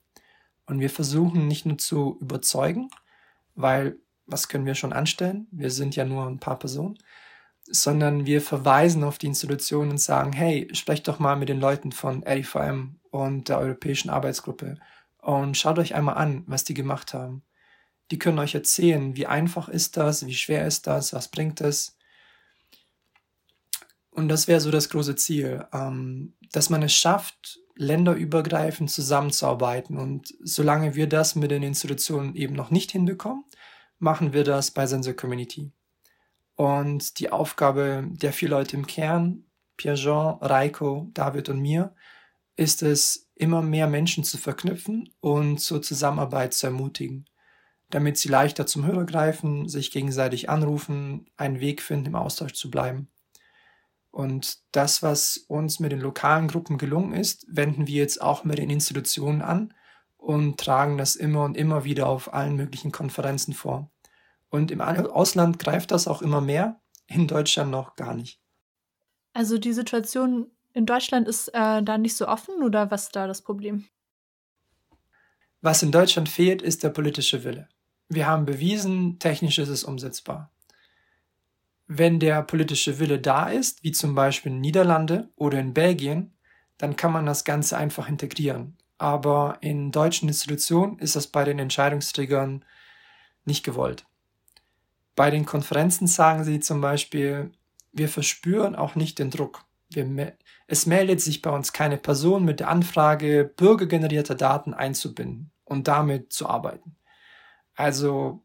Und 0.67 0.79
wir 0.81 0.91
versuchen 0.91 1.49
nicht 1.49 1.65
nur 1.65 1.79
zu 1.79 2.19
überzeugen, 2.21 2.91
weil 3.55 3.97
was 4.27 4.49
können 4.49 4.67
wir 4.67 4.75
schon 4.75 4.93
anstellen? 4.93 5.47
Wir 5.51 5.71
sind 5.71 5.97
ja 5.97 6.05
nur 6.05 6.27
ein 6.27 6.39
paar 6.39 6.59
Personen, 6.59 6.99
sondern 7.73 8.27
wir 8.27 8.43
verweisen 8.43 9.03
auf 9.03 9.19
die 9.19 9.27
Institutionen 9.27 9.93
und 9.93 9.99
sagen, 9.99 10.33
hey, 10.33 10.69
sprecht 10.73 11.09
doch 11.09 11.19
mal 11.19 11.37
mit 11.37 11.49
den 11.49 11.59
Leuten 11.59 11.91
von 11.91 12.23
RIVM 12.23 13.01
und 13.11 13.49
der 13.49 13.59
Europäischen 13.59 14.11
Arbeitsgruppe 14.11 14.79
und 15.19 15.57
schaut 15.57 15.79
euch 15.79 15.95
einmal 15.95 16.17
an, 16.17 16.45
was 16.47 16.65
die 16.65 16.75
gemacht 16.75 17.15
haben. 17.15 17.43
Die 18.11 18.19
können 18.19 18.39
euch 18.39 18.55
erzählen, 18.55 19.17
wie 19.17 19.27
einfach 19.27 19.69
ist 19.69 19.97
das, 19.97 20.27
wie 20.27 20.35
schwer 20.35 20.67
ist 20.67 20.87
das, 20.87 21.15
was 21.15 21.29
bringt 21.29 21.63
es. 21.63 21.97
Und 24.11 24.29
das 24.29 24.49
wäre 24.49 24.61
so 24.61 24.71
das 24.71 24.91
große 24.91 25.17
Ziel, 25.17 25.65
ähm, 25.73 26.35
dass 26.53 26.69
man 26.69 26.83
es 26.83 26.93
schafft, 26.93 27.59
länderübergreifend 27.77 28.91
zusammenzuarbeiten. 28.91 29.97
Und 29.97 30.35
solange 30.43 30.95
wir 30.95 31.07
das 31.07 31.37
mit 31.37 31.51
den 31.51 31.63
Institutionen 31.63 32.35
eben 32.35 32.55
noch 32.55 32.71
nicht 32.71 32.93
hinbekommen, 32.93 33.45
machen 33.99 34.35
wir 34.35 34.45
das 34.45 34.73
bei 34.73 34.87
Sensor 34.87 35.15
Community. 35.15 35.73
Und 36.63 37.19
die 37.19 37.33
Aufgabe 37.33 38.05
der 38.09 38.33
vier 38.33 38.49
Leute 38.49 38.77
im 38.77 38.87
Kern, 38.87 39.47
Pierre-Jean, 39.77 40.39
Reiko, 40.41 41.11
David 41.13 41.49
und 41.49 41.59
mir, 41.59 41.93
ist 42.55 42.85
es, 42.85 43.33
immer 43.35 43.63
mehr 43.63 43.89
Menschen 43.89 44.23
zu 44.23 44.39
verknüpfen 44.39 45.13
und 45.19 45.59
zur 45.59 45.83
Zusammenarbeit 45.83 46.55
zu 46.55 46.69
ermutigen, 46.69 47.29
damit 47.91 48.17
sie 48.17 48.29
leichter 48.29 48.65
zum 48.65 48.87
Hörer 48.87 49.07
greifen, 49.07 49.69
sich 49.69 49.91
gegenseitig 49.91 50.51
anrufen, 50.51 51.29
einen 51.37 51.59
Weg 51.59 51.83
finden, 51.83 52.07
im 52.07 52.15
Austausch 52.15 52.53
zu 52.53 52.71
bleiben. 52.71 53.09
Und 54.13 54.61
das, 54.71 55.03
was 55.03 55.39
uns 55.49 55.81
mit 55.81 55.91
den 55.91 56.01
lokalen 56.01 56.47
Gruppen 56.47 56.79
gelungen 56.79 57.13
ist, 57.13 57.45
wenden 57.49 57.89
wir 57.89 57.97
jetzt 57.97 58.23
auch 58.23 58.45
mit 58.45 58.59
den 58.59 58.71
Institutionen 58.71 59.43
an 59.43 59.75
und 60.17 60.61
tragen 60.61 60.97
das 60.97 61.17
immer 61.17 61.43
und 61.43 61.57
immer 61.57 61.83
wieder 61.83 62.07
auf 62.07 62.33
allen 62.33 62.55
möglichen 62.55 62.93
Konferenzen 62.93 63.53
vor. 63.53 63.92
Und 64.53 64.71
im 64.71 64.81
Ausland 64.81 65.59
greift 65.59 65.91
das 65.91 66.07
auch 66.07 66.23
immer 66.23 66.41
mehr, 66.41 66.81
in 67.09 67.27
Deutschland 67.27 67.73
noch 67.73 67.97
gar 67.97 68.15
nicht. 68.15 68.41
Also 69.33 69.59
die 69.59 69.73
Situation 69.73 70.47
in 70.73 70.87
Deutschland 70.87 71.27
ist 71.27 71.49
äh, 71.49 71.83
da 71.83 71.99
nicht 71.99 72.17
so 72.17 72.29
offen 72.29 72.63
oder 72.63 72.91
was 72.93 73.05
ist 73.05 73.17
da 73.17 73.27
das 73.27 73.43
Problem? 73.43 73.87
Was 75.61 75.83
in 75.83 75.91
Deutschland 75.91 76.29
fehlt, 76.29 76.63
ist 76.63 76.85
der 76.85 76.91
politische 76.91 77.43
Wille. 77.43 77.69
Wir 78.09 78.29
haben 78.29 78.45
bewiesen, 78.45 79.19
technisch 79.19 79.59
ist 79.59 79.69
es 79.69 79.83
umsetzbar 79.83 80.53
wenn 81.99 82.21
der 82.21 82.43
politische 82.43 82.99
Wille 82.99 83.19
da 83.19 83.49
ist, 83.49 83.83
wie 83.83 83.93
zum 83.93 84.15
Beispiel 84.15 84.53
in 84.53 84.61
Niederlande 84.61 85.29
oder 85.37 85.59
in 85.59 85.75
Belgien, 85.75 86.33
dann 86.79 86.97
kann 86.97 87.13
man 87.13 87.27
das 87.27 87.45
Ganze 87.45 87.77
einfach 87.77 88.09
integrieren. 88.09 88.77
Aber 88.99 89.59
in 89.61 89.91
deutschen 89.91 90.29
Institutionen 90.29 90.99
ist 90.99 91.17
das 91.17 91.27
bei 91.27 91.45
den 91.45 91.59
Entscheidungsträgern 91.59 92.65
nicht 93.45 93.65
gewollt. 93.65 94.07
Bei 95.15 95.31
den 95.31 95.45
Konferenzen 95.45 96.07
sagen 96.07 96.45
sie 96.45 96.61
zum 96.61 96.81
Beispiel, 96.81 97.53
wir 97.93 98.09
verspüren 98.09 98.75
auch 98.75 98.95
nicht 98.95 99.19
den 99.19 99.31
Druck. 99.31 99.65
Wir, 99.91 100.37
es 100.67 100.87
meldet 100.87 101.21
sich 101.21 101.43
bei 101.43 101.51
uns 101.51 101.73
keine 101.73 101.99
Person 101.99 102.45
mit 102.45 102.61
der 102.61 102.69
Anfrage, 102.69 103.53
bürgergenerierte 103.57 104.37
Daten 104.37 104.73
einzubinden 104.73 105.51
und 105.65 105.87
damit 105.89 106.33
zu 106.33 106.49
arbeiten. 106.49 106.97
Also, 107.75 108.43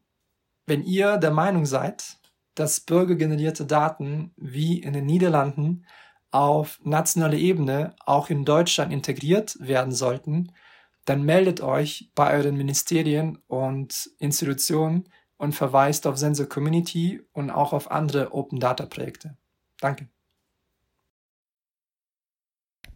wenn 0.66 0.82
ihr 0.82 1.16
der 1.16 1.30
Meinung 1.30 1.64
seid, 1.64 2.18
dass 2.54 2.80
bürgergenerierte 2.80 3.64
Daten 3.64 4.32
wie 4.36 4.80
in 4.80 4.92
den 4.92 5.06
Niederlanden 5.06 5.86
auf 6.30 6.80
nationaler 6.84 7.38
Ebene 7.38 7.94
auch 8.04 8.28
in 8.28 8.44
Deutschland 8.44 8.92
integriert 8.92 9.56
werden 9.60 9.92
sollten, 9.92 10.52
dann 11.06 11.22
meldet 11.22 11.62
euch 11.62 12.10
bei 12.14 12.34
euren 12.36 12.56
Ministerien 12.56 13.38
und 13.46 14.10
Institutionen 14.18 15.08
und 15.38 15.54
verweist 15.54 16.06
auf 16.06 16.18
Sensor 16.18 16.46
Community 16.46 17.22
und 17.32 17.50
auch 17.50 17.72
auf 17.72 17.90
andere 17.90 18.34
Open 18.34 18.60
Data 18.60 18.84
Projekte. 18.84 19.36
Danke. 19.80 20.08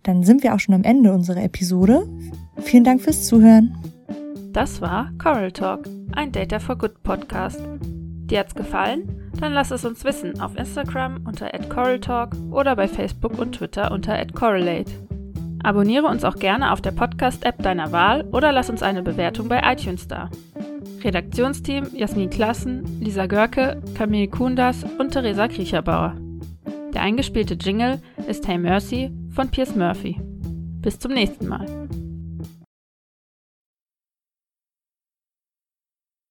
Dann 0.03 0.25
sind 0.25 0.43
wir 0.43 0.55
auch 0.55 0.61
schon 0.61 0.75
am 0.75 0.83
Ende 0.83 1.13
unserer 1.13 1.43
Episode. 1.43 2.07
Vielen 2.59 2.85
Dank 2.85 3.01
fürs 3.01 3.27
Zuhören. 3.27 3.79
Das 4.53 4.81
war 4.81 5.11
Coral 5.17 5.53
Talk, 5.53 5.89
ein 6.13 6.33
Data 6.33 6.59
for 6.59 6.77
Good 6.77 7.03
Podcast. 7.03 7.61
Dir 8.33 8.41
hat's 8.41 8.55
gefallen? 8.55 9.31
Dann 9.41 9.53
lass 9.53 9.71
es 9.71 9.85
uns 9.85 10.05
wissen 10.05 10.41
auf 10.41 10.57
Instagram 10.57 11.25
unter 11.27 11.49
@coraltalk 11.69 12.37
oder 12.51 12.77
bei 12.77 12.89
Facebook 12.89 13.39
und 13.39 13.53
Twitter 13.53 13.91
unter 13.93 14.25
@correlate. 14.27 14.91
Abonniere 15.63 16.07
uns 16.07 16.25
auch 16.25 16.37
gerne 16.37 16.73
auf 16.73 16.81
der 16.81 16.93
Podcast-App 16.93 17.63
deiner 17.63 17.93
Wahl 17.93 18.29
oder 18.33 18.53
lass 18.53 18.69
uns 18.69 18.83
eine 18.83 19.03
Bewertung 19.03 19.49
bei 19.49 19.61
iTunes 19.65 20.09
da. 20.09 20.29
Redaktionsteam 21.03 21.89
Jasmin 21.95 22.31
Klassen, 22.31 23.01
Lisa 23.01 23.27
Görke, 23.27 23.83
Camille 23.95 24.29
Kundas 24.29 24.85
und 24.99 25.11
Theresa 25.13 25.49
Kriecherbauer. 25.49 26.17
Der 26.95 27.03
eingespielte 27.03 27.55
Jingle 27.55 28.01
ist 28.29 28.47
Hey 28.47 28.59
Mercy 28.59 29.11
von 29.35 29.49
Piers 29.49 29.75
Murphy. 29.75 30.21
Bis 30.83 30.99
zum 30.99 31.13
nächsten 31.13 31.49
Mal. 31.49 31.67